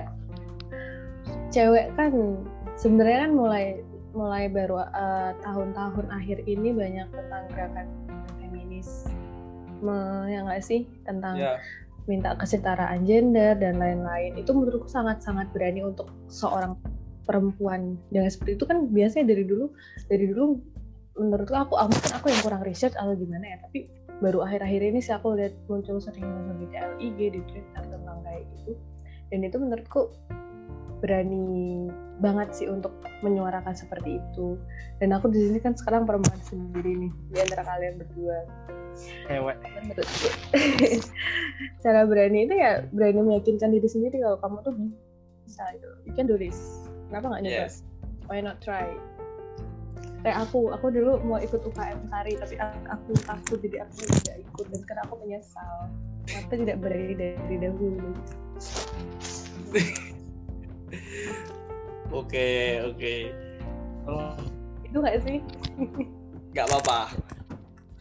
Cewek 1.51 1.91
kan 1.99 2.39
sebenarnya 2.79 3.27
kan 3.27 3.31
mulai 3.35 3.65
mulai 4.15 4.47
baru 4.47 4.83
eh, 4.83 5.31
tahun-tahun 5.43 6.07
akhir 6.07 6.47
ini 6.47 6.71
banyak 6.71 7.07
tentang 7.11 7.43
gerakan 7.51 7.87
feminis. 8.39 9.11
Me, 9.83 10.27
ya 10.31 10.47
nggak 10.47 10.63
sih 10.63 10.87
tentang 11.03 11.35
Ya, 11.35 11.59
minta 12.09 12.33
kesetaraan 12.37 13.05
gender 13.05 13.57
dan 13.57 13.77
lain-lain. 13.77 14.37
Itu 14.37 14.53
menurutku 14.55 14.89
sangat-sangat 14.89 15.53
berani 15.53 15.85
untuk 15.85 16.09
seorang 16.31 16.77
perempuan. 17.25 17.97
Yang 18.09 18.37
seperti 18.37 18.57
itu 18.57 18.65
kan 18.65 18.77
biasanya 18.89 19.25
dari 19.33 19.43
dulu 19.45 19.65
dari 20.09 20.25
dulu 20.29 20.43
menurutku 21.19 21.55
aku 21.55 21.73
ah, 21.77 21.85
mungkin 21.85 22.11
aku 22.15 22.25
yang 22.31 22.41
kurang 22.41 22.63
riset 22.65 22.93
atau 22.97 23.13
gimana 23.13 23.45
ya. 23.45 23.57
Tapi 23.61 23.79
baru 24.21 24.45
akhir-akhir 24.45 24.81
ini 24.81 24.99
sih 25.01 25.13
aku 25.13 25.33
lihat 25.37 25.53
muncul 25.65 25.97
sering 25.97 26.25
muncul 26.25 26.55
di 26.61 26.67
TLIG 26.69 27.19
di 27.37 27.41
Twitter 27.49 27.83
tentang 27.85 28.17
kayak 28.25 28.43
gitu. 28.57 28.73
Dan 29.31 29.47
itu 29.47 29.57
menurutku 29.57 30.11
berani 31.01 31.89
banget 32.21 32.53
sih 32.53 32.69
untuk 32.69 32.93
menyuarakan 33.25 33.73
seperti 33.73 34.21
itu. 34.21 34.55
Dan 35.01 35.17
aku 35.17 35.33
di 35.33 35.49
sini 35.49 35.57
kan 35.57 35.73
sekarang 35.73 36.05
perempuan 36.05 36.37
sendiri 36.45 36.93
nih 36.93 37.11
di 37.33 37.37
antara 37.41 37.65
kalian 37.65 37.97
berdua. 37.97 38.45
Cewek. 39.25 39.57
Cara 41.83 42.05
berani 42.05 42.45
itu 42.45 42.53
ya 42.53 42.85
berani 42.93 43.25
meyakinkan 43.25 43.73
diri 43.73 43.89
sendiri 43.89 44.21
kalau 44.21 44.37
kamu 44.37 44.57
tuh 44.61 44.73
bisa 45.49 45.65
gitu. 45.73 45.89
You 46.05 46.13
can 46.13 46.29
do 46.29 46.37
this. 46.37 46.85
Kenapa 47.09 47.33
nggak 47.33 47.41
nyoba? 47.49 47.65
Yes. 47.67 47.81
why 48.29 48.39
not 48.39 48.61
try? 48.61 48.85
Kayak 50.21 50.45
aku 50.45 50.69
aku 50.69 50.93
dulu 50.93 51.17
mau 51.25 51.41
ikut 51.41 51.65
UKM 51.65 52.13
tari 52.13 52.37
tapi 52.37 52.55
aku, 52.61 52.77
aku 52.93 53.09
takut 53.25 53.57
jadi 53.57 53.89
aku 53.89 54.05
tidak 54.21 54.37
ikut. 54.45 54.65
Dan 54.69 54.79
sekarang 54.85 55.03
aku 55.09 55.15
menyesal 55.25 55.89
kenapa 56.29 56.53
tidak 56.53 56.77
berani 56.77 57.13
dari 57.17 57.55
dahulu 57.57 58.13
oke 62.19 62.49
oke. 62.91 63.15
Oh, 64.09 64.33
itu 64.85 64.97
gak 64.99 65.17
sih? 65.23 65.37
Nggak 66.51 66.65
apa-apa. 66.67 66.99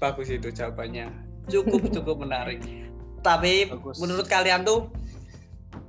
Bagus 0.01 0.33
itu 0.33 0.49
jawabannya. 0.51 1.13
Cukup 1.47 1.89
cukup 1.97 2.17
menarik. 2.25 2.61
Tapi 3.21 3.69
Bagus. 3.69 4.01
menurut 4.01 4.27
kalian 4.27 4.65
tuh 4.65 4.89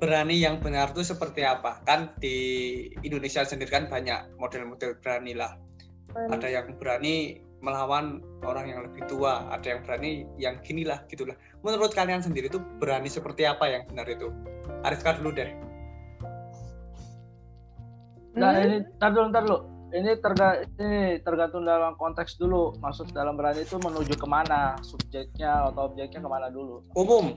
berani 0.02 0.42
yang 0.42 0.60
benar 0.60 0.92
tuh 0.92 1.06
seperti 1.06 1.48
apa? 1.48 1.80
Kan 1.88 2.12
di 2.20 2.90
Indonesia 3.02 3.46
sendiri 3.46 3.72
kan 3.72 3.88
banyak 3.88 4.36
model-model 4.38 5.00
berani 5.00 5.34
lah. 5.34 5.56
Ada 6.12 6.52
yang 6.52 6.76
berani 6.76 7.40
melawan 7.62 8.26
orang 8.42 8.74
yang 8.74 8.82
lebih 8.82 9.06
tua 9.06 9.46
ada 9.54 9.78
yang 9.78 9.86
berani 9.86 10.26
yang 10.36 10.60
gini 10.60 10.84
lah 10.84 11.06
gitulah. 11.08 11.38
Menurut 11.62 11.94
kalian 11.94 12.20
sendiri 12.20 12.50
tuh 12.52 12.60
berani 12.82 13.08
seperti 13.08 13.48
apa 13.48 13.70
yang 13.70 13.88
benar 13.88 14.10
itu? 14.10 14.28
Arifka 14.82 15.16
dulu 15.22 15.32
deh 15.32 15.71
Nah, 18.32 18.52
Hmm? 18.54 18.64
ini 18.64 18.78
tar 18.96 19.12
dulu, 19.12 19.28
tar 19.30 19.44
dulu. 19.44 19.60
Ini, 19.92 20.12
terga, 20.18 20.48
ini 20.78 20.92
tergantung 21.20 21.62
dalam 21.62 21.94
konteks 21.94 22.36
dulu. 22.36 22.72
Maksud 22.78 23.12
dalam 23.12 23.36
berani 23.36 23.62
itu 23.62 23.76
menuju 23.76 24.14
ke 24.14 24.24
mana, 24.24 24.80
subjeknya 24.80 25.68
atau 25.68 25.86
objeknya 25.86 26.18
ke 26.18 26.30
mana 26.30 26.48
dulu. 26.48 26.80
umum 26.94 27.36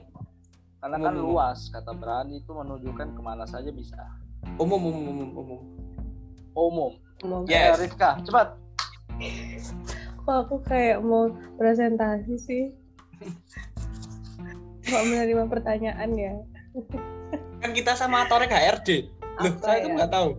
Karena 0.77 1.01
kan 1.01 1.13
Umum. 1.13 1.33
luas, 1.33 1.67
kata 1.67 1.91
berani 1.91 2.39
itu 2.39 2.47
menunjukkan 2.49 3.07
ke 3.09 3.21
mana 3.21 3.43
saja 3.43 3.67
bisa. 3.69 3.99
umum 4.55 4.77
umum 4.79 5.03
umum 5.09 5.29
umum 5.33 5.61
Umum. 6.55 6.91
Mau- 7.25 7.43
Yes. 7.43 7.75
Eh, 7.75 7.83
Rifka, 7.83 8.21
cepat. 8.21 8.53
kok 10.17 10.35
aku 10.39 10.55
kayak 10.61 11.01
mau 11.01 11.27
presentasi 11.55 12.35
sih 12.37 12.63
kok 14.81 15.03
menerima 15.03 15.45
pertanyaan 15.45 16.09
ya 16.13 16.33
kan 17.57 17.71
kita 17.71 17.93
sama 17.93 18.25
Torek 18.25 18.49
HRD 18.49 19.05
loh 19.35 19.49
Apa 19.49 19.61
saya 19.61 19.77
tuh 19.79 19.87
ya? 19.87 19.95
nggak 19.95 20.11
tahu 20.11 20.29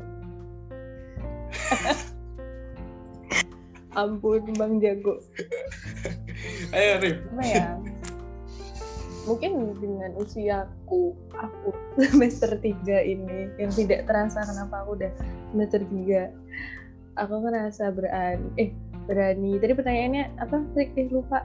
ampun 3.96 4.44
bang 4.54 4.72
jago. 4.78 5.18
Ayo 6.76 6.92
Rif 7.00 7.16
apa 7.32 7.44
ya? 7.44 7.66
Mungkin 9.26 9.74
dengan 9.82 10.14
usiaku 10.20 11.16
aku 11.34 11.68
semester 12.12 12.54
3 12.60 12.86
ini 13.02 13.50
yang 13.58 13.72
tidak 13.74 14.06
terasa 14.06 14.44
kenapa 14.46 14.86
aku 14.86 15.00
udah 15.00 15.10
semester 15.50 15.82
3 15.82 16.30
aku 17.16 17.34
ngerasa 17.42 17.90
berani 17.90 18.48
eh 18.60 18.70
berani. 19.08 19.56
Tadi 19.56 19.72
pertanyaannya 19.72 20.24
apa 20.42 20.56
Rick? 20.76 20.92
Eh, 20.98 21.08
lupa. 21.08 21.40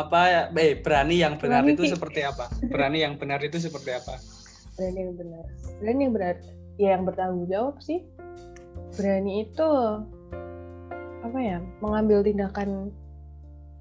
Apa 0.00 0.20
ya? 0.24 0.42
Eh 0.56 0.80
berani 0.80 1.20
yang 1.20 1.36
benar 1.36 1.62
Berani 1.62 1.76
itu 1.76 1.84
seperti 1.92 2.20
apa? 2.24 2.48
Berani 2.72 2.98
yang 3.04 3.14
benar 3.20 3.38
itu 3.44 3.60
seperti 3.60 3.92
apa? 3.92 4.16
Berani 4.80 4.98
yang 5.04 5.14
benar. 5.18 5.44
Berani 5.82 6.00
yang 6.00 6.14
benar. 6.16 6.36
Ya 6.80 6.88
yang 6.96 7.04
bertanggung 7.04 7.46
jawab 7.52 7.76
sih 7.84 8.00
berani 8.92 9.48
itu 9.48 9.68
apa 11.22 11.38
ya 11.38 11.58
mengambil 11.80 12.20
tindakan 12.20 12.92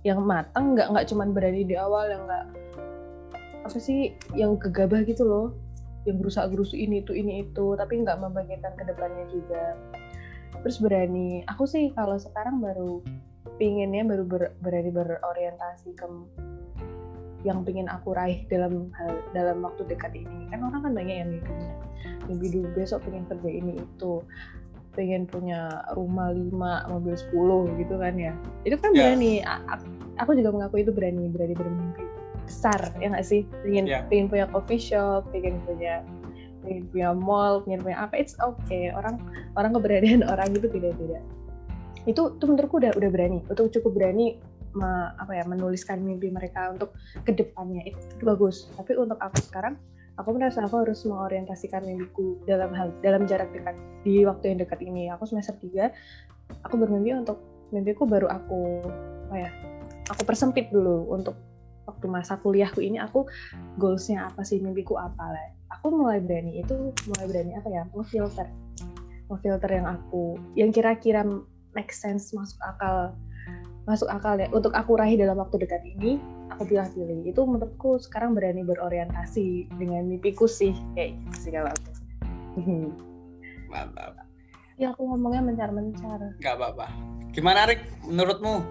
yang 0.02 0.22
matang 0.24 0.74
nggak 0.74 0.88
nggak 0.90 1.08
cuman 1.10 1.30
berani 1.36 1.62
di 1.68 1.76
awal 1.78 2.10
yang 2.10 2.24
nggak 2.26 2.46
apa 3.62 3.78
sih 3.78 4.18
yang 4.34 4.58
gegabah 4.58 5.06
gitu 5.06 5.22
loh. 5.26 5.54
Yang 6.02 6.18
berusaha 6.18 6.50
gerusu 6.50 6.74
ini 6.74 7.06
itu 7.06 7.14
ini 7.14 7.46
itu 7.46 7.78
tapi 7.78 8.02
nggak 8.02 8.18
membagikan 8.18 8.74
ke 8.74 8.84
depannya 8.90 9.26
juga. 9.30 9.78
Terus 10.66 10.82
berani 10.82 11.46
aku 11.46 11.70
sih 11.70 11.94
kalau 11.94 12.18
sekarang 12.18 12.58
baru 12.58 13.06
pinginnya 13.62 14.02
baru 14.02 14.26
ber- 14.26 14.54
berani 14.62 14.90
berorientasi 14.90 15.94
ke 15.94 16.06
yang 17.42 17.66
pengen 17.66 17.90
aku 17.90 18.14
raih 18.14 18.46
dalam 18.50 18.90
hal 18.98 19.22
dalam 19.34 19.62
waktu 19.62 19.86
dekat 19.86 20.18
ini. 20.18 20.50
Kan 20.50 20.66
orang 20.66 20.82
kan 20.90 20.94
banyak 20.98 21.16
yang 21.22 21.30
mimpinya 21.30 21.74
mimpi 22.26 22.48
dulu 22.54 22.68
besok 22.74 23.06
pengen 23.06 23.26
kerja 23.30 23.50
ini 23.50 23.82
itu 23.82 24.22
pengen 24.92 25.24
punya 25.24 25.88
rumah 25.96 26.36
5, 26.36 26.88
mobil 26.92 27.16
10 27.16 27.64
gitu 27.80 27.96
kan 27.96 28.14
ya. 28.16 28.34
Itu 28.68 28.76
kan 28.80 28.92
Ya. 28.92 29.12
berani. 29.12 29.40
Aku 30.20 30.36
juga 30.36 30.52
mengaku 30.52 30.84
itu 30.84 30.92
berani 30.92 31.32
berani 31.32 31.56
bermimpi 31.56 32.04
besar 32.44 32.92
ya 33.00 33.08
nggak 33.10 33.26
sih? 33.26 33.48
Pengen 33.64 33.86
Ya. 33.88 34.04
pengen 34.12 34.28
punya 34.28 34.46
coffee 34.52 34.82
shop 34.82 35.32
pengen 35.32 35.64
punya 35.64 36.04
pengen 36.62 36.84
punya 36.92 37.10
mall 37.16 37.64
pengen 37.64 37.80
punya 37.82 37.98
apa 38.04 38.20
it's 38.20 38.36
okay. 38.38 38.92
Orang 38.92 39.24
orang 39.56 39.72
keberadaan 39.72 40.22
orang 40.32 40.52
itu 40.52 40.68
beda-beda. 40.68 41.24
Itu 42.04 42.36
itu 42.36 42.44
menurutku 42.44 42.84
udah 42.84 42.92
udah 42.94 43.10
berani. 43.10 43.40
Itu 43.48 43.72
cukup 43.80 43.92
berani 43.96 44.36
me- 44.76 45.12
apa 45.16 45.32
ya 45.36 45.44
menuliskan 45.48 46.00
mimpi 46.04 46.32
mereka 46.32 46.72
untuk 46.72 46.96
ke 47.24 47.32
depannya 47.32 47.88
itu, 47.88 48.00
itu 48.00 48.24
bagus. 48.24 48.68
Tapi 48.76 48.96
untuk 49.00 49.20
aku 49.20 49.40
sekarang 49.40 49.76
aku 50.22 50.38
merasa 50.38 50.64
aku 50.64 50.86
harus 50.86 51.02
mengorientasikan 51.04 51.82
mimpiku 51.84 52.38
dalam 52.46 52.72
hal 52.78 52.94
dalam 53.02 53.26
jarak 53.26 53.50
dekat 53.52 53.74
di 54.06 54.24
waktu 54.24 54.54
yang 54.54 54.60
dekat 54.62 54.80
ini. 54.86 55.10
Aku 55.10 55.26
semester 55.26 55.58
3 55.58 55.90
aku 56.68 56.76
bermimpi 56.76 57.16
untuk 57.16 57.40
mimpiku 57.72 58.04
baru 58.04 58.28
aku 58.28 58.84
apa 59.32 59.36
ya 59.48 59.52
aku 60.12 60.28
persempit 60.28 60.68
dulu 60.76 61.08
untuk 61.08 61.40
waktu 61.88 62.06
masa 62.12 62.36
kuliahku 62.44 62.84
ini 62.84 63.00
aku 63.00 63.24
goalsnya 63.80 64.28
apa 64.28 64.44
sih 64.44 64.60
mimpiku 64.60 65.00
apa 65.00 65.24
lah 65.24 65.48
aku 65.72 65.96
mulai 65.96 66.20
berani 66.20 66.60
itu 66.60 66.92
mulai 67.08 67.26
berani 67.32 67.56
apa 67.56 67.68
ya 67.72 67.84
ngefilter 67.96 68.48
ngefilter 69.32 69.72
yang 69.72 69.88
aku 69.88 70.36
yang 70.60 70.70
kira-kira 70.76 71.24
make 71.72 71.96
sense 71.96 72.36
masuk 72.36 72.60
akal 72.60 73.16
masuk 73.90 74.10
akal 74.10 74.38
ya. 74.38 74.48
Untuk 74.54 74.74
aku 74.74 74.98
raih 74.98 75.18
dalam 75.18 75.38
waktu 75.42 75.62
dekat 75.62 75.82
ini 75.98 76.22
aku 76.54 76.68
pilih-pilih. 76.68 77.26
Itu 77.26 77.46
menurutku 77.48 77.98
sekarang 77.98 78.38
berani 78.38 78.62
berorientasi 78.66 79.72
dengan 79.78 80.06
mimpiku 80.10 80.46
sih 80.46 80.76
kayak 80.94 81.18
gitu 81.18 81.38
sih 81.48 81.52
kalau 81.54 81.72
aku. 81.72 81.92
Mantap. 83.72 84.20
Ya 84.78 84.92
aku 84.92 85.06
ngomongnya 85.06 85.42
mencar-mencar. 85.46 86.20
Nggak 86.42 86.56
apa-apa. 86.58 86.88
Gimana 87.32 87.70
Rik? 87.70 87.82
Menurutmu? 88.06 88.66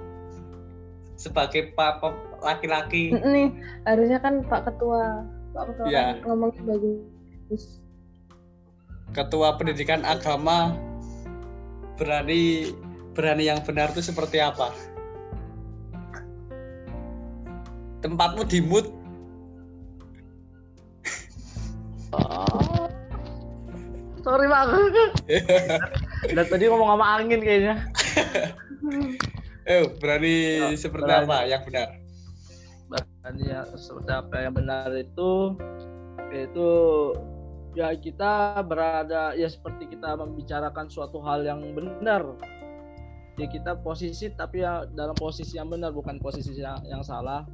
Sebagai 1.17 1.73
papa 1.77 2.17
laki-laki. 2.41 3.13
Nih 3.13 3.53
harusnya 3.85 4.19
kan 4.21 4.41
Pak 4.45 4.73
Ketua 4.73 5.25
Pak 5.53 5.65
Ketua 5.73 5.87
Iya. 5.89 6.05
kan 6.21 6.33
ngomongnya 6.33 6.63
bagus. 6.65 7.81
Ketua 9.11 9.59
pendidikan 9.59 10.07
agama 10.07 10.73
berani 12.01 12.73
berani 13.13 13.51
yang 13.53 13.61
benar 13.67 13.93
itu 13.93 14.01
seperti 14.01 14.41
apa 14.41 14.73
tempatmu 18.01 18.45
di 18.49 18.61
mood 18.65 18.89
Sorry 24.21 24.47
bang. 24.47 24.69
Dan 26.37 26.45
tadi 26.47 26.65
ngomong 26.69 26.89
sama 26.95 27.07
angin 27.19 27.41
kayaknya. 27.41 27.75
eh 29.69 29.87
berani 30.01 30.37
Ya, 30.71 30.77
seperti 30.77 31.09
berani. 31.09 31.29
apa 31.29 31.37
yang 31.49 31.63
benar 31.65 31.89
Dan 33.21 33.35
ya 33.45 33.61
seperti 33.77 34.11
apa 34.11 34.37
yang 34.41 34.55
benar 34.57 34.89
itu 34.97 35.55
itu 36.31 36.71
ya 37.77 37.95
kita 37.95 38.63
berada 38.67 39.35
ya 39.37 39.47
seperti 39.47 39.91
kita 39.95 40.19
membicarakan 40.19 40.87
suatu 40.91 41.23
hal 41.25 41.45
yang 41.47 41.63
benar. 41.73 42.23
Ya 43.39 43.47
kita 43.49 43.79
posisi 43.81 44.29
tapi 44.37 44.61
ya 44.61 44.85
dalam 44.93 45.17
posisi 45.17 45.57
yang 45.57 45.73
benar 45.73 45.97
bukan 45.97 46.21
posisi 46.21 46.53
yang, 46.61 46.83
yang 46.85 47.01
salah. 47.01 47.47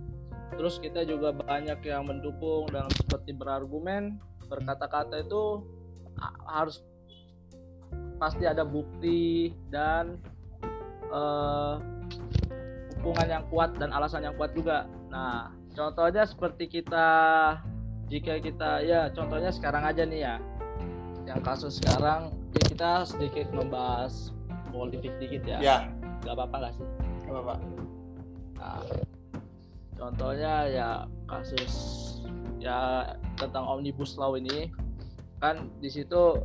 Terus 0.54 0.78
kita 0.78 1.02
juga 1.02 1.34
banyak 1.34 1.82
yang 1.82 2.06
mendukung 2.06 2.70
dalam 2.70 2.90
seperti 2.94 3.34
berargumen, 3.34 4.22
berkata-kata 4.46 5.26
itu 5.26 5.66
harus 6.46 6.80
pasti 8.16 8.48
ada 8.48 8.64
bukti 8.64 9.52
dan 9.68 10.16
eh, 11.10 11.74
hubungan 13.02 13.28
yang 13.28 13.44
kuat 13.50 13.76
dan 13.76 13.90
alasan 13.90 14.24
yang 14.24 14.34
kuat 14.38 14.54
juga. 14.56 14.86
Nah, 15.10 15.52
contohnya 15.74 16.24
seperti 16.24 16.70
kita 16.70 17.08
jika 18.06 18.38
kita 18.38 18.86
ya 18.86 19.10
contohnya 19.10 19.50
sekarang 19.50 19.82
aja 19.84 20.02
nih 20.06 20.20
ya. 20.24 20.36
Yang 21.26 21.40
kasus 21.42 21.82
sekarang 21.82 22.30
ya 22.54 22.62
kita 22.70 22.90
sedikit 23.02 23.50
membahas 23.50 24.30
politik 24.70 25.10
dikit 25.18 25.42
ya. 25.46 25.58
ya 25.58 25.78
Gak 26.22 26.34
apa-apa 26.38 26.56
nggak 26.58 26.74
sih? 26.78 26.86
nggak 27.26 27.34
apa-apa 27.42 27.54
Nah, 28.56 28.80
contohnya 30.06 30.70
ya 30.70 30.90
kasus 31.26 31.74
ya 32.62 33.10
tentang 33.34 33.66
omnibus 33.66 34.14
law 34.14 34.38
ini 34.38 34.70
kan 35.42 35.66
di 35.82 35.90
situ 35.90 36.38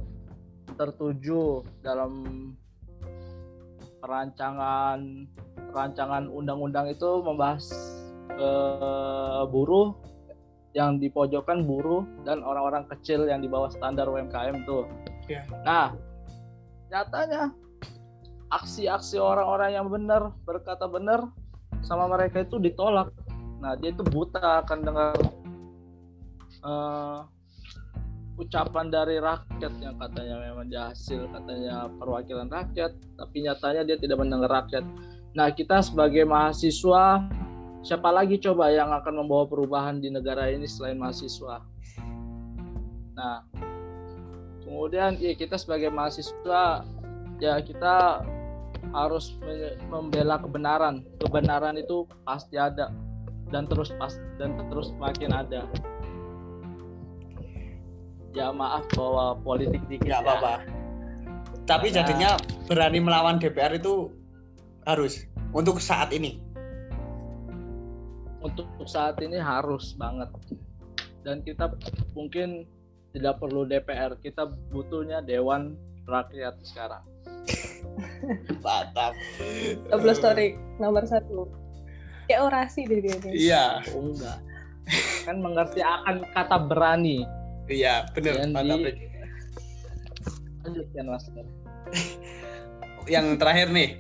tertuju 0.82 1.62
dalam 1.86 2.26
perancangan 4.02 5.30
rancangan 5.78 6.26
undang-undang 6.26 6.90
itu 6.90 7.22
membahas 7.22 7.70
eh, 8.34 9.46
buruh 9.46 9.94
yang 10.74 10.98
dipojokkan 10.98 11.62
buruh 11.62 12.02
dan 12.26 12.42
orang-orang 12.42 12.90
kecil 12.90 13.30
yang 13.30 13.46
di 13.46 13.48
bawah 13.52 13.70
standar 13.70 14.08
UMKM 14.08 14.64
tuh. 14.64 14.88
Iya. 15.28 15.44
Nah, 15.68 15.92
nyatanya 16.88 17.52
aksi-aksi 18.50 19.20
orang-orang 19.20 19.76
yang 19.76 19.88
benar 19.92 20.32
berkata 20.48 20.88
benar 20.88 21.28
sama 21.84 22.08
mereka 22.08 22.44
itu 22.44 22.56
ditolak 22.60 23.12
nah 23.62 23.78
dia 23.78 23.94
itu 23.94 24.02
buta 24.02 24.66
akan 24.66 24.80
dengar 24.82 25.14
uh, 26.66 27.30
ucapan 28.42 28.90
dari 28.90 29.22
rakyat 29.22 29.74
yang 29.78 29.96
katanya. 30.02 30.36
Memang 30.42 30.66
dia 30.66 30.90
hasil 30.90 31.30
katanya 31.30 31.86
perwakilan 32.02 32.50
rakyat 32.50 32.92
tapi 33.18 33.46
nyatanya 33.46 33.82
dia 33.86 33.98
tidak 34.02 34.18
mendengar 34.18 34.50
rakyat. 34.50 34.86
Nah 35.38 35.48
kita 35.54 35.86
sebagai 35.86 36.26
mahasiswa 36.26 37.30
siapa 37.86 38.10
lagi 38.10 38.42
coba 38.42 38.70
yang 38.74 38.90
akan 38.94 39.26
membawa 39.26 39.46
perubahan 39.46 40.02
di 40.02 40.10
negara 40.10 40.50
ini 40.50 40.66
selain 40.66 40.98
mahasiswa? 40.98 41.62
Nah 43.14 43.46
kemudian 44.66 45.22
ya 45.22 45.38
kita 45.38 45.62
sebagai 45.62 45.94
mahasiswa 45.94 46.82
ya 47.38 47.54
kita 47.62 48.26
harus 48.90 49.38
membela 49.88 50.42
kebenaran. 50.42 51.06
Kebenaran 51.22 51.78
itu 51.78 52.10
pasti 52.26 52.58
ada 52.58 52.90
dan 53.52 53.68
terus 53.68 53.92
pas 54.00 54.16
dan 54.40 54.56
terus 54.72 54.96
makin 54.98 55.36
ada. 55.36 55.68
Ya 58.32 58.48
maaf 58.56 58.88
bahwa 58.96 59.36
politik 59.44 59.84
dikit 59.92 60.08
nggak 60.08 60.24
apa-apa. 60.24 60.54
Tapi 61.68 61.92
Karena... 61.92 61.98
jadinya 62.02 62.32
berani 62.66 63.00
melawan 63.04 63.38
DPR 63.38 63.76
itu 63.76 64.08
harus 64.88 65.28
untuk 65.52 65.84
saat 65.84 66.16
ini. 66.16 66.40
Untuk 68.42 68.66
saat 68.88 69.20
ini 69.20 69.38
harus 69.38 69.94
banget. 70.00 70.32
Dan 71.22 71.44
kita 71.46 71.70
mungkin 72.18 72.66
tidak 73.12 73.38
perlu 73.44 73.68
DPR 73.68 74.16
kita 74.24 74.48
butuhnya 74.72 75.22
Dewan 75.22 75.76
Rakyat 76.08 76.58
sekarang. 76.66 77.04
Mantap 78.66 79.14
double 79.90 80.14
story 80.14 80.54
nomor 80.78 81.06
satu 81.06 81.61
kayak 82.32 82.42
orasi 82.48 82.88
deh 82.88 83.00
dia 83.04 83.16
iya 83.36 83.64
oh, 83.92 84.08
enggak 84.08 84.40
kan 85.28 85.38
mengerti 85.44 85.84
akan 85.84 86.26
kata 86.34 86.58
berani 86.68 87.28
Iya, 87.72 88.10
benar. 88.12 88.34
Mantap. 88.52 88.80
Lanjutkan 90.68 91.06
Mas. 91.08 91.26
yang 93.10 93.40
terakhir 93.42 93.74
nih, 93.74 93.98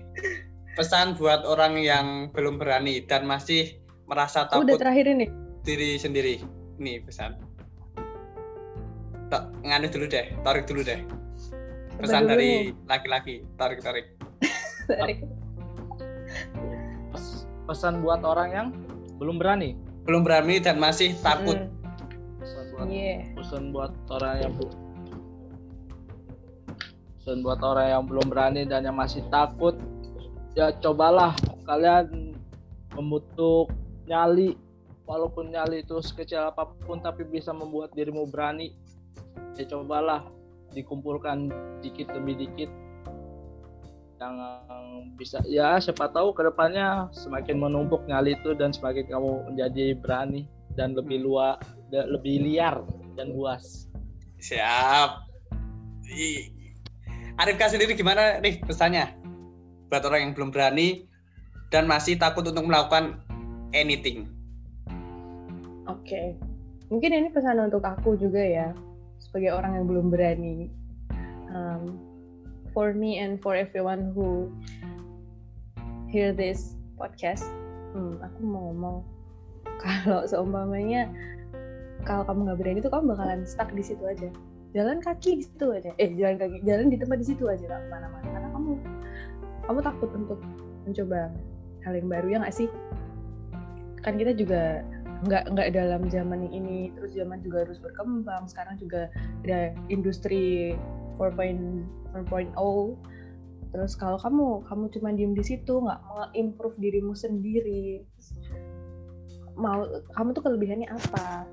pesan 0.77 1.17
buat 1.17 1.41
orang 1.47 1.79
yang 1.81 2.29
belum 2.35 2.61
berani 2.61 3.01
dan 3.07 3.25
masih 3.25 3.81
merasa 4.05 4.45
takut. 4.45 4.67
Udah 4.67 4.77
terakhir 4.77 5.09
ini. 5.09 5.25
Diri 5.65 5.97
sendiri. 5.97 6.43
Nih 6.77 7.01
pesan. 7.01 7.39
Tak 9.31 9.49
nganu 9.63 9.87
dulu 9.89 10.05
deh, 10.11 10.27
tarik 10.43 10.67
dulu 10.69 10.83
deh. 10.85 11.01
Pesan 11.97 12.29
dari 12.29 12.75
laki-laki, 12.85 13.41
tarik 13.59 13.79
tarik. 13.81 14.05
tarik. 14.85 15.23
Pesan 17.71 18.03
buat 18.03 18.19
orang 18.27 18.49
yang 18.51 18.67
belum 19.15 19.39
berani. 19.39 19.79
Belum 20.03 20.27
berani 20.27 20.59
dan 20.59 20.75
masih 20.75 21.15
takut. 21.23 21.55
Hmm 21.55 21.81
buat 22.81 22.97
yeah. 22.97 23.21
pesan 23.37 23.69
buat 23.69 23.93
orang 24.09 24.35
yang 24.41 24.53
pesan 27.21 27.45
buat 27.45 27.61
orang 27.61 27.87
yang 27.93 28.03
belum 28.09 28.25
berani 28.25 28.65
dan 28.65 28.89
yang 28.89 28.97
masih 28.97 29.21
takut 29.29 29.77
ya 30.57 30.73
cobalah 30.81 31.37
kalian 31.69 32.33
membutuh 32.97 33.69
nyali 34.09 34.57
walaupun 35.05 35.53
nyali 35.53 35.85
itu 35.85 36.01
sekecil 36.01 36.49
apa 36.49 36.73
pun 36.89 36.97
tapi 37.05 37.21
bisa 37.21 37.53
membuat 37.53 37.93
dirimu 37.93 38.25
berani 38.25 38.73
ya 39.53 39.69
cobalah 39.69 40.25
dikumpulkan 40.73 41.53
dikit 41.85 42.09
demi 42.17 42.33
dikit 42.33 42.73
yang 44.21 44.37
bisa 45.17 45.41
ya 45.49 45.81
siapa 45.81 46.05
tahu 46.13 46.37
ke 46.37 46.45
depannya 46.45 47.09
semakin 47.09 47.57
menumpuk 47.57 48.05
nyali 48.05 48.37
itu 48.37 48.53
dan 48.53 48.69
semakin 48.69 49.09
kamu 49.09 49.49
menjadi 49.49 49.97
berani 49.97 50.45
dan 50.77 50.93
lebih 50.93 51.17
hmm. 51.17 51.25
luas 51.25 51.57
lebih 51.89 52.45
liar 52.45 52.85
dan 53.17 53.33
buas 53.33 53.89
siap 54.37 55.25
Arifka 57.41 57.73
sendiri 57.73 57.97
gimana 57.97 58.37
nih 58.43 58.61
pesannya 58.61 59.09
buat 59.89 60.05
orang 60.05 60.29
yang 60.29 60.33
belum 60.37 60.53
berani 60.53 61.09
dan 61.73 61.89
masih 61.89 62.15
takut 62.21 62.45
untuk 62.45 62.63
melakukan 62.69 63.17
anything 63.73 64.29
oke 65.89 65.97
okay. 66.05 66.37
mungkin 66.93 67.09
ini 67.09 67.33
pesan 67.33 67.57
untuk 67.57 67.81
aku 67.81 68.15
juga 68.21 68.39
ya 68.39 68.69
sebagai 69.17 69.57
orang 69.57 69.81
yang 69.81 69.85
belum 69.89 70.07
berani 70.13 70.69
um, 71.49 72.10
for 72.73 72.95
me 72.95 73.19
and 73.19 73.39
for 73.39 73.55
everyone 73.55 74.11
who 74.15 74.51
hear 76.11 76.31
this 76.35 76.75
podcast. 76.99 77.47
Hmm, 77.91 78.19
aku 78.23 78.39
mau 78.43 78.71
ngomong 78.71 78.97
kalau 79.83 80.23
seumpamanya 80.27 81.11
kalau 82.03 82.25
kamu 82.25 82.39
nggak 82.49 82.59
berani 82.59 82.79
tuh 82.81 82.91
kamu 82.91 83.13
bakalan 83.13 83.41
stuck 83.45 83.69
di 83.71 83.83
situ 83.83 84.03
aja. 84.07 84.29
Jalan 84.71 85.03
kaki 85.03 85.43
di 85.43 85.43
situ 85.45 85.67
aja. 85.75 85.91
Eh 85.99 86.15
jalan 86.15 86.39
kaki 86.39 86.57
jalan 86.63 86.87
di 86.87 86.97
tempat 86.97 87.17
di 87.19 87.27
situ 87.27 87.43
aja 87.47 87.63
nggak 87.63 87.81
ke 87.83 87.89
mana-mana. 87.91 88.27
Karena 88.31 88.49
kamu 88.55 88.71
kamu 89.67 89.79
takut 89.83 90.09
untuk 90.15 90.39
mencoba 90.87 91.29
hal 91.85 91.93
yang 91.93 92.07
baru 92.09 92.27
ya 92.31 92.37
nggak 92.41 92.55
sih? 92.55 92.67
Kan 94.01 94.17
kita 94.17 94.33
juga 94.33 94.81
nggak 95.21 95.53
nggak 95.53 95.69
dalam 95.77 96.09
zaman 96.09 96.49
ini 96.49 96.89
terus 96.97 97.13
zaman 97.13 97.43
juga 97.45 97.67
harus 97.67 97.77
berkembang. 97.77 98.49
Sekarang 98.49 98.79
juga 98.81 99.11
ada 99.45 99.75
industri 99.91 100.73
4.0 101.21 102.57
terus 103.71 103.95
kalau 103.95 104.19
kamu 104.19 104.65
kamu 104.67 104.83
cuma 104.91 105.09
diem 105.15 105.31
di 105.31 105.43
situ 105.45 105.79
nggak 105.79 106.01
improve 106.35 106.75
dirimu 106.81 107.15
sendiri 107.15 108.03
mau 109.55 109.83
kamu 110.15 110.33
tuh 110.35 110.43
kelebihannya 110.43 110.87
apa? 110.87 111.47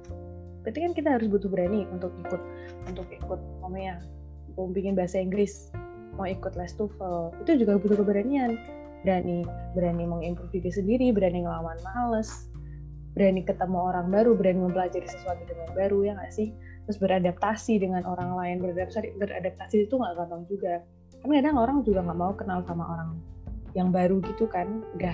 Berarti 0.63 0.79
kan 0.85 0.93
kita 0.95 1.09
harus 1.17 1.27
butuh 1.31 1.49
berani 1.49 1.89
untuk 1.91 2.13
ikut 2.19 2.43
untuk 2.91 3.07
ikut 3.09 3.41
namanya 3.65 4.03
mau 4.59 4.69
bikin 4.71 4.99
bahasa 4.99 5.23
Inggris 5.23 5.71
mau 6.19 6.27
ikut 6.27 6.59
les 6.59 6.75
TOEFL 6.75 7.47
itu 7.47 7.63
juga 7.65 7.79
butuh 7.79 7.99
keberanian. 8.03 8.59
Berani 9.07 9.47
berani 9.79 10.05
mengimprove 10.11 10.51
diri 10.51 10.75
sendiri 10.75 11.15
berani 11.15 11.47
ngelawan 11.47 11.79
males 11.87 12.51
berani 13.15 13.47
ketemu 13.47 13.79
orang 13.79 14.11
baru 14.11 14.35
berani 14.35 14.67
mempelajari 14.67 15.07
sesuatu 15.07 15.43
dengan 15.47 15.71
baru 15.75 16.03
ya 16.03 16.13
nggak 16.19 16.35
sih 16.35 16.51
terus 16.89 17.05
beradaptasi 17.05 17.85
dengan 17.85 18.01
orang 18.09 18.33
lain 18.33 18.65
beradaptasi 18.65 19.13
beradaptasi 19.21 19.85
itu 19.85 19.93
nggak 19.93 20.17
gampang 20.17 20.49
juga. 20.49 20.81
Kan 21.21 21.37
kadang 21.37 21.61
orang 21.61 21.85
juga 21.85 22.01
nggak 22.01 22.17
mau 22.17 22.33
kenal 22.33 22.65
sama 22.65 22.89
orang 22.89 23.21
yang 23.77 23.93
baru 23.93 24.25
gitu 24.25 24.49
kan. 24.49 24.81
Udah 24.97 25.13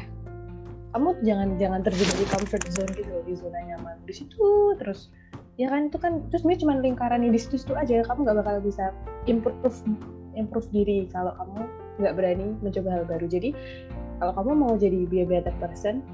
kamu 0.94 1.18
jangan 1.26 1.48
jangan 1.58 1.82
terjebak 1.82 2.14
di 2.14 2.26
comfort 2.30 2.64
zone 2.70 2.92
gitu 2.94 3.14
di 3.26 3.34
zona 3.34 3.58
nyaman. 3.66 3.98
Di 4.06 4.14
situ 4.14 4.78
terus 4.78 5.10
ya 5.58 5.66
kan 5.66 5.90
itu 5.90 5.98
kan 5.98 6.22
terus 6.30 6.46
ini 6.46 6.54
cuma 6.62 6.78
lingkaran 6.78 7.26
di 7.26 7.40
situ 7.42 7.58
situ 7.58 7.74
aja. 7.74 8.06
Kamu 8.06 8.22
nggak 8.22 8.38
bakal 8.38 8.62
bisa 8.62 8.94
improve 9.26 9.82
improve 10.38 10.70
diri 10.70 11.10
kalau 11.10 11.34
kamu 11.34 11.58
nggak 11.98 12.14
berani 12.14 12.54
mencoba 12.62 13.02
hal 13.02 13.02
baru. 13.02 13.26
Jadi 13.26 13.50
kalau 14.22 14.30
kamu 14.30 14.50
mau 14.54 14.72
jadi 14.78 15.10
be 15.10 15.20
a 15.20 15.26
better 15.26 15.50
person 15.58 16.06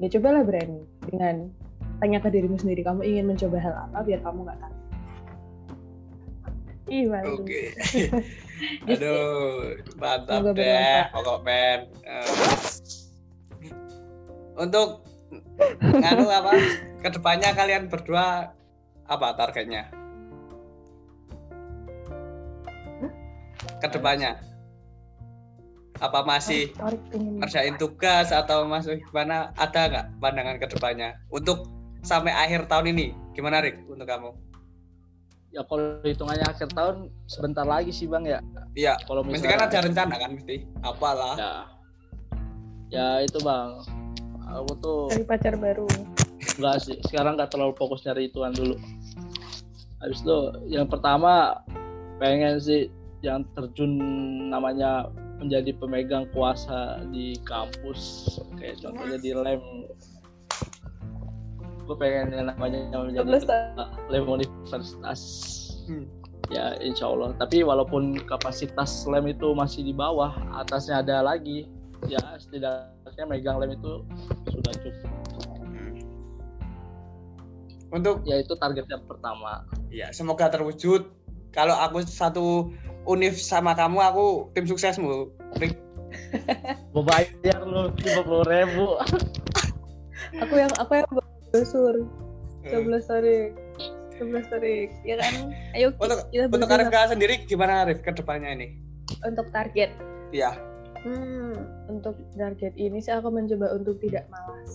ya 0.00 0.08
cobalah 0.08 0.40
berani 0.44 0.80
dengan 1.04 1.52
tanya 2.00 2.20
ke 2.20 2.28
dirimu 2.28 2.60
sendiri 2.60 2.84
kamu 2.84 3.00
ingin 3.04 3.24
mencoba 3.24 3.56
hal 3.60 3.74
apa 3.88 4.04
biar 4.04 4.20
kamu 4.20 4.44
nggak 4.44 4.60
takut 4.60 4.85
Iya. 6.86 7.18
Oke. 7.26 7.74
Okay. 7.74 8.08
Aduh, 8.90 9.76
mantap 10.00 10.42
deh, 10.56 11.00
pokok 11.12 11.38
pen. 11.44 11.78
Uh, 12.08 12.24
untuk 14.56 15.04
nganu 15.80 16.26
apa 16.32 16.52
ke 17.04 17.08
depannya 17.12 17.52
kalian 17.52 17.92
berdua 17.92 18.56
apa 19.06 19.26
targetnya 19.36 19.92
ke 23.76 23.88
depannya 23.92 24.40
apa 25.96 26.20
masih 26.24 26.72
kerjain 27.40 27.76
tugas 27.80 28.28
atau 28.32 28.68
masih 28.68 29.00
gimana 29.08 29.52
ada 29.56 29.88
nggak 29.88 30.06
pandangan 30.20 30.56
ke 30.60 30.66
depannya 30.68 31.16
untuk 31.32 31.68
sampai 32.04 32.32
akhir 32.32 32.68
tahun 32.68 32.92
ini 32.96 33.06
gimana 33.32 33.64
Rik 33.64 33.80
untuk 33.88 34.04
kamu 34.04 34.30
ya 35.56 35.64
kalau 35.64 36.04
hitungannya 36.04 36.44
akhir 36.44 36.68
tahun 36.76 37.08
sebentar 37.24 37.64
lagi 37.64 37.88
sih 37.88 38.04
bang 38.04 38.28
ya. 38.28 38.40
Iya. 38.76 38.94
Kalau 39.08 39.24
misalnya 39.24 39.56
kan 39.56 39.62
ada 39.72 39.78
rencana 39.88 40.14
kan 40.20 40.30
mesti. 40.36 40.56
Apalah. 40.84 41.34
Ya. 41.40 41.52
Ya 42.92 43.08
itu 43.24 43.40
bang. 43.40 43.80
Aku 44.52 44.72
tuh 44.84 45.08
cari 45.08 45.24
pacar 45.24 45.56
baru. 45.56 45.88
Enggak 46.60 46.76
sih 46.84 47.00
sekarang 47.08 47.40
nggak 47.40 47.50
terlalu 47.56 47.72
fokus 47.80 48.04
nyari 48.04 48.28
ituan 48.28 48.52
dulu. 48.52 48.76
Habis 50.04 50.20
itu 50.20 50.38
yang 50.68 50.86
pertama 50.92 51.56
pengen 52.20 52.60
sih 52.60 52.92
yang 53.24 53.48
terjun 53.56 53.96
namanya 54.52 55.08
menjadi 55.40 55.72
pemegang 55.80 56.28
kuasa 56.36 57.00
di 57.08 57.32
kampus. 57.48 58.28
Kayak 58.60 58.84
contohnya 58.84 59.18
di 59.24 59.30
lem 59.32 59.88
gue 61.86 61.96
pengen 61.96 62.34
yang 62.34 62.46
namanya 62.50 62.78
menjadi 62.90 63.62
lem 64.10 64.26
universitas 64.26 65.20
hmm. 65.86 66.06
ya 66.50 66.74
insya 66.82 67.06
Allah 67.06 67.32
tapi 67.38 67.62
walaupun 67.62 68.18
kapasitas 68.26 69.06
lem 69.06 69.30
itu 69.30 69.54
masih 69.54 69.86
di 69.86 69.94
bawah 69.94 70.34
atasnya 70.58 71.00
ada 71.00 71.22
lagi 71.22 71.70
ya 72.10 72.20
setidaknya 72.42 73.24
megang 73.30 73.62
lem 73.62 73.78
itu 73.78 74.02
sudah 74.50 74.74
cukup 74.82 75.10
Untuk 77.86 78.26
ya 78.26 78.42
itu 78.42 78.50
target 78.58 78.82
yang 78.90 79.06
pertama 79.06 79.62
ya 79.94 80.10
semoga 80.10 80.50
terwujud. 80.50 81.06
Kalau 81.54 81.72
aku 81.72 82.02
satu 82.04 82.74
univ 83.08 83.38
sama 83.38 83.72
kamu, 83.72 84.02
aku 84.02 84.50
tim 84.52 84.66
suksesmu. 84.66 85.30
Rik. 85.56 85.78
mau 86.94 87.04
bayar 87.04 87.60
lu 87.66 87.92
lima 87.92 88.22
puluh 88.24 88.44
ribu 88.46 88.86
Aku 90.36 90.54
yang 90.56 90.72
aku 90.76 90.92
yang 90.96 91.08
brosur. 91.56 91.94
Coblos 92.66 93.04
tarik. 93.06 93.50
Coblos 94.16 94.46
tarik. 94.48 94.90
Ya 95.02 95.16
kan? 95.16 95.54
Ayo 95.72 95.94
Untuk 95.96 96.28
kita 96.28 96.44
untuk 96.50 96.68
berusaha 96.68 96.84
Arif 96.84 97.10
sendiri 97.12 97.34
gimana 97.44 97.86
Arif 97.86 98.00
ke 98.00 98.12
depannya 98.12 98.52
ini? 98.52 98.68
untuk 99.22 99.46
target. 99.50 99.94
Iya. 100.34 100.58
Hmm, 101.00 101.54
untuk 101.86 102.18
target 102.34 102.74
ini 102.74 102.98
sih 102.98 103.14
aku 103.14 103.30
mencoba 103.30 103.70
untuk 103.72 104.02
tidak 104.02 104.26
malas. 104.26 104.72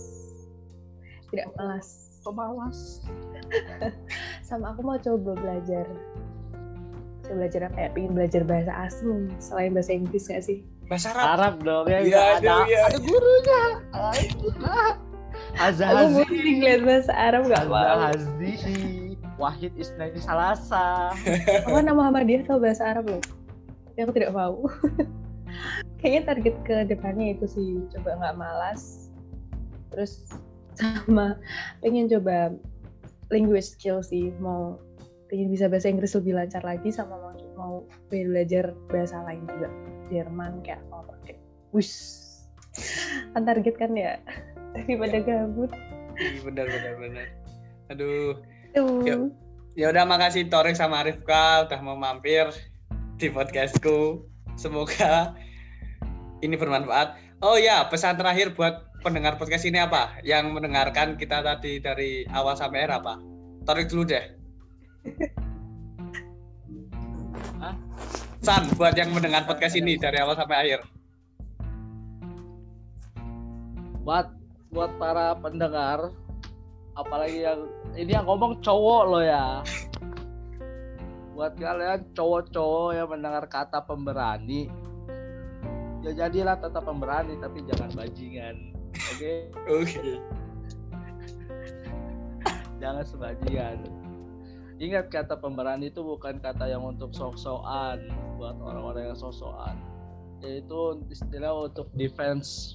Tidak 1.28 1.48
malas. 1.54 1.88
pemalas 2.22 3.02
Sama 4.48 4.72
aku 4.72 4.80
mau 4.80 4.96
coba 4.96 5.34
belajar. 5.36 5.84
Coba 7.26 7.34
belajar 7.44 7.60
apa 7.66 7.78
ya? 7.82 7.88
Pengen 7.92 8.14
belajar 8.14 8.42
bahasa 8.46 8.72
asing 8.88 9.26
selain 9.36 9.74
bahasa 9.74 9.92
Inggris 9.92 10.30
gak 10.30 10.40
sih? 10.40 10.62
Bahasa 10.86 11.12
Arab. 11.12 11.26
Arab 11.36 11.54
dong 11.60 11.86
ya 11.90 11.98
Iya, 12.00 12.20
ada 12.38 12.54
iya. 12.64 12.80
ada 12.88 12.98
gurunya 13.02 13.62
Aku 13.90 14.48
Azhazi 15.60 16.24
mesti 16.24 16.50
ngeliat 16.60 16.82
bahasa 16.84 17.12
Arab 17.12 17.42
gak 17.48 17.66
mau. 17.68 18.12
Azhazi 18.12 19.16
Wahid 19.40 19.72
Isnani 19.74 20.20
Salasa 20.22 21.10
Aku 21.66 21.74
kan 21.74 21.84
nama 21.88 21.98
Muhammadiyah 21.98 22.46
tahu 22.46 22.62
bahasa 22.62 22.94
Arab 22.94 23.10
loh. 23.10 23.22
Tapi 23.92 23.98
aku 24.06 24.12
tidak 24.14 24.32
mau. 24.32 24.64
Kayaknya 26.00 26.22
target 26.30 26.54
ke 26.64 26.76
depannya 26.88 27.36
itu 27.36 27.46
sih 27.50 27.68
coba 27.96 28.16
nggak 28.18 28.36
malas. 28.38 29.12
Terus 29.92 30.30
sama 30.78 31.36
pengen 31.84 32.08
coba 32.08 32.56
language 33.28 33.76
skill 33.76 34.00
sih 34.00 34.32
mau 34.40 34.80
pengen 35.28 35.48
bisa 35.52 35.68
bahasa 35.68 35.88
Inggris 35.88 36.16
lebih 36.16 36.36
lancar 36.36 36.60
lagi 36.64 36.92
sama 36.92 37.16
mau 37.16 37.32
mau 37.56 37.74
belajar 38.12 38.76
bahasa 38.88 39.20
lain 39.24 39.44
juga 39.48 39.68
Jerman 40.12 40.60
kayak 40.64 40.84
mau 40.92 41.04
pakai 41.08 41.40
wis 41.72 42.20
kan 43.32 43.44
target 43.44 43.76
kan 43.76 43.92
ya 43.96 44.20
daripada 44.74 45.18
gabut 45.22 45.70
Ih, 46.12 46.44
Benar 46.44 46.68
benar 46.68 46.94
benar. 47.00 47.26
Aduh. 47.88 48.36
tuh 48.76 49.00
Yuk. 49.08 49.32
Ya 49.72 49.88
udah 49.88 50.04
makasih 50.04 50.52
Torik 50.52 50.76
sama 50.76 51.00
Arifka 51.00 51.64
udah 51.64 51.80
mau 51.80 51.96
mampir 51.96 52.52
di 53.16 53.32
podcastku. 53.32 54.28
Semoga 54.60 55.32
ini 56.44 56.52
bermanfaat. 56.60 57.16
Oh 57.40 57.56
ya, 57.56 57.88
pesan 57.88 58.20
terakhir 58.20 58.52
buat 58.52 58.92
pendengar 59.00 59.40
podcast 59.40 59.64
ini 59.64 59.80
apa? 59.80 60.20
Yang 60.20 60.52
mendengarkan 60.52 61.16
kita 61.16 61.40
tadi 61.40 61.80
dari 61.80 62.28
awal 62.28 62.60
sampai 62.60 62.84
akhir 62.84 63.00
apa? 63.00 63.14
Torik 63.64 63.88
dulu 63.88 64.04
deh. 64.12 64.24
Hah? 67.64 67.74
San, 68.44 68.68
buat 68.76 68.92
yang 68.92 69.16
mendengar 69.16 69.48
podcast 69.48 69.80
ini 69.80 69.96
dari 69.96 70.20
awal 70.20 70.36
sampai 70.36 70.56
akhir. 70.60 70.84
buat 74.02 74.26
buat 74.72 74.88
para 74.96 75.36
pendengar 75.36 76.08
apalagi 76.96 77.44
yang 77.44 77.68
ini 77.92 78.16
yang 78.16 78.24
ngomong 78.24 78.58
cowok 78.64 79.02
lo 79.04 79.20
ya. 79.20 79.60
Buat 81.36 81.56
kalian 81.60 82.08
cowok-cowok 82.16 82.90
yang 82.96 83.08
mendengar 83.08 83.44
kata 83.48 83.84
pemberani 83.84 84.72
ya 86.02 86.10
jadilah 86.26 86.58
tetap 86.58 86.82
pemberani 86.82 87.38
tapi 87.38 87.62
jangan 87.68 87.92
bajingan 87.94 88.56
oke? 88.96 89.32
Oke. 89.70 90.18
jangan 92.82 93.04
sebajingan 93.06 93.78
ingat 94.82 95.06
kata 95.14 95.38
pemberani 95.38 95.94
itu 95.94 96.02
bukan 96.02 96.42
kata 96.42 96.66
yang 96.66 96.82
untuk 96.82 97.14
sok-sokan 97.14 98.02
buat 98.34 98.58
orang-orang 98.58 99.14
yang 99.14 99.18
sok-sokan. 99.18 99.78
Yaitu 100.42 101.06
istilah 101.06 101.54
untuk 101.70 101.86
defense 101.94 102.74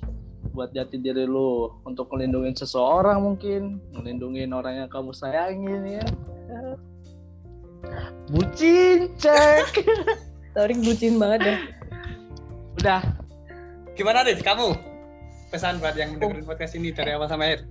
buat 0.57 0.73
jati 0.73 0.97
diri 0.97 1.29
lu 1.29 1.69
untuk 1.85 2.09
melindungi 2.09 2.57
seseorang 2.57 3.21
mungkin 3.21 3.77
melindungi 3.93 4.49
orang 4.49 4.81
yang 4.81 4.89
kamu 4.89 5.13
sayangin 5.13 6.01
ya. 6.01 6.05
Bucin 8.33 9.13
cek. 9.21 9.85
Torik 10.57 10.81
bucin 10.81 11.21
banget 11.21 11.39
deh. 11.45 11.59
Udah. 12.81 13.05
Gimana 13.93 14.25
Rif, 14.25 14.41
kamu? 14.41 14.73
Pesan 15.53 15.77
buat 15.77 15.93
yang 15.93 16.17
mendengarin 16.17 16.49
podcast 16.49 16.73
ini 16.73 16.89
dari 16.89 17.13
awal 17.13 17.29
sampai 17.29 17.53
akhir. 17.53 17.61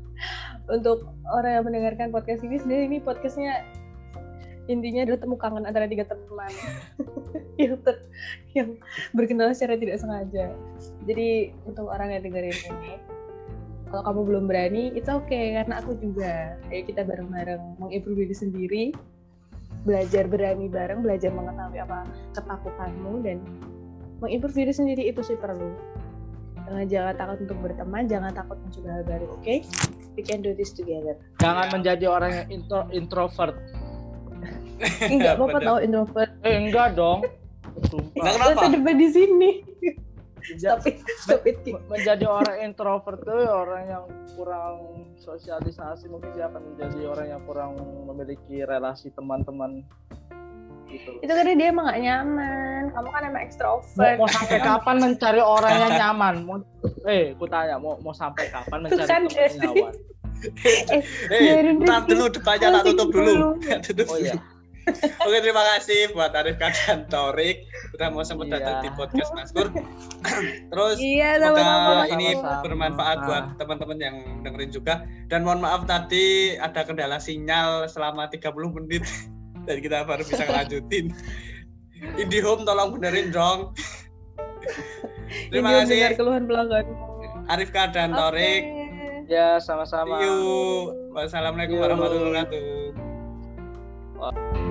untuk 0.67 1.07
orang 1.31 1.61
yang 1.61 1.65
mendengarkan 1.67 2.09
podcast 2.11 2.43
ini 2.43 2.59
sebenarnya 2.59 2.87
ini 2.91 2.99
podcastnya 2.99 3.63
intinya 4.67 5.07
adalah 5.07 5.21
temu 5.23 5.37
kangen 5.39 5.65
antara 5.67 5.87
tiga 5.87 6.05
teman 6.07 6.51
yang 7.63 7.79
ter, 7.81 7.97
yang 8.53 8.69
berkenalan 9.15 9.55
secara 9.55 9.79
tidak 9.79 9.97
sengaja. 10.03 10.53
Jadi 11.07 11.55
untuk 11.65 11.87
orang 11.89 12.13
yang 12.13 12.23
dengerin 12.27 12.53
ini, 12.53 12.93
kalau 13.89 14.03
kamu 14.03 14.21
belum 14.27 14.45
berani, 14.51 14.85
itu 14.99 15.09
oke 15.09 15.31
karena 15.31 15.75
aku 15.79 15.95
juga. 16.03 16.59
Ayo 16.69 16.83
kita 16.85 17.07
bareng-bareng 17.07 17.79
mengimprove 17.79 18.27
diri 18.27 18.35
sendiri, 18.35 18.85
belajar 19.87 20.27
berani 20.27 20.67
bareng, 20.67 21.01
belajar 21.07 21.31
mengetahui 21.31 21.79
apa 21.81 22.03
ketakutanmu 22.35 23.23
dan 23.23 23.39
mengimprove 24.19 24.59
diri 24.59 24.73
sendiri 24.75 25.03
itu 25.07 25.23
sih 25.23 25.39
perlu. 25.39 25.71
Jangan, 26.67 26.85
jangan 26.91 27.15
takut 27.15 27.39
untuk 27.47 27.59
berteman, 27.63 28.11
jangan 28.11 28.35
takut 28.35 28.59
mencoba 28.59 28.89
hal 28.91 29.05
baru, 29.07 29.27
oke? 29.39 29.55
We 30.19 30.25
can 30.27 30.43
do 30.43 30.51
this 30.57 30.75
together. 30.75 31.15
jangan 31.39 31.71
menjadi 31.71 32.11
orang 32.11 32.33
yang 32.35 32.47
intro, 32.51 32.91
introvert 32.91 33.55
Enggak 35.13 35.33
apa-apa 35.41 35.59
tau 35.63 35.79
introvert. 35.81 36.31
eh 36.45 36.57
enggak 36.61 36.89
dong 36.95 37.21
sumpah 37.89 38.25
kenapa? 38.25 38.51
Kita 38.53 38.67
debat 38.73 38.97
di 38.97 39.09
sini. 39.09 39.51
It. 40.47 40.95
Ki. 41.67 41.75
menjadi 41.91 42.23
orang 42.23 42.63
introvert 42.63 43.19
tuh 43.19 43.51
orang 43.51 43.83
yang 43.91 44.05
kurang 44.39 44.79
sosialisasi 45.19 46.07
mungkin 46.07 46.31
dia 46.39 46.47
akan 46.47 46.63
menjadi 46.71 47.03
orang 47.11 47.27
yang 47.35 47.43
kurang 47.43 47.75
memiliki 48.07 48.63
relasi 48.63 49.11
teman-teman 49.11 49.83
gitu 50.87 51.19
Itu 51.19 51.33
karena 51.35 51.51
dia 51.59 51.75
emang 51.75 51.91
gak 51.91 51.99
nyaman. 51.99 52.83
Kamu 52.95 53.09
kan 53.11 53.23
emang 53.27 53.35
mau, 53.35 53.43
ekstrovert. 53.43 54.17
mau 54.23 54.29
sampai 54.31 54.59
kapan 54.63 54.97
mencari 55.03 55.43
orang 55.43 55.73
yang 55.83 55.93
nyaman 55.99 56.35
mau, 56.47 56.57
eh 57.11 57.35
ku 57.35 57.45
tanya 57.51 57.75
mau 57.83 57.99
mau 57.99 58.15
sampai 58.15 58.47
kapan 58.47 58.87
mencari 58.87 59.03
kan, 59.03 59.27
teman 59.27 59.51
nyaman 59.59 59.95
Eh, 61.33 61.59
Rifki 61.65 62.07
dulu 62.07 62.25
depannya 62.31 62.69
tak 62.71 62.83
tutup 62.87 63.09
dulu. 63.11 63.25
dulu. 63.27 63.49
Tutup 63.83 64.07
oh 64.15 64.19
iya 64.21 64.37
Oke, 64.87 65.37
terima 65.43 65.61
kasih 65.69 66.11
buat 66.11 66.31
Arif 66.31 66.57
dan 66.57 67.05
Torik 67.07 67.67
udah 67.93 68.07
mau 68.09 68.23
sempat 68.23 68.47
Iya. 68.47 68.53
datang 68.57 68.77
di 68.81 68.89
podcast 68.95 69.31
Maskur. 69.33 69.67
Terus 70.71 70.97
Iya, 70.97 71.37
semoga 71.37 71.59
sama-sama. 71.59 72.03
ini 72.09 72.27
Sama-sama. 72.33 72.63
bermanfaat 72.63 73.17
buat 73.21 73.45
teman-teman 73.57 73.99
yang 73.99 74.17
dengerin 74.41 74.71
juga. 74.71 74.95
Dan 75.27 75.43
mohon 75.43 75.59
maaf 75.59 75.83
tadi 75.85 76.55
ada 76.55 76.81
kendala 76.81 77.19
sinyal 77.19 77.87
selama 77.87 78.27
30 78.27 78.51
menit 78.73 79.03
dan 79.67 79.77
kita 79.83 80.03
baru 80.03 80.23
bisa 80.23 80.43
ngelanjutin. 80.47 81.11
IndiHome 82.15 82.63
tolong 82.63 82.93
benerin 82.93 83.31
dong. 83.31 83.73
Terima 85.51 85.73
Ini 85.73 85.77
kasih 85.83 85.97
keluhan 86.15 86.45
pelanggan. 86.47 86.85
Arifka 87.49 87.89
dan 87.89 88.13
Torik. 88.13 88.63
ya 89.27 89.57
sama-sama 89.59 90.21
you. 90.21 90.93
Wassalamualaikum 91.11 91.77
warahmatullahi 91.77 92.47
wabarakatuh. 92.47 94.66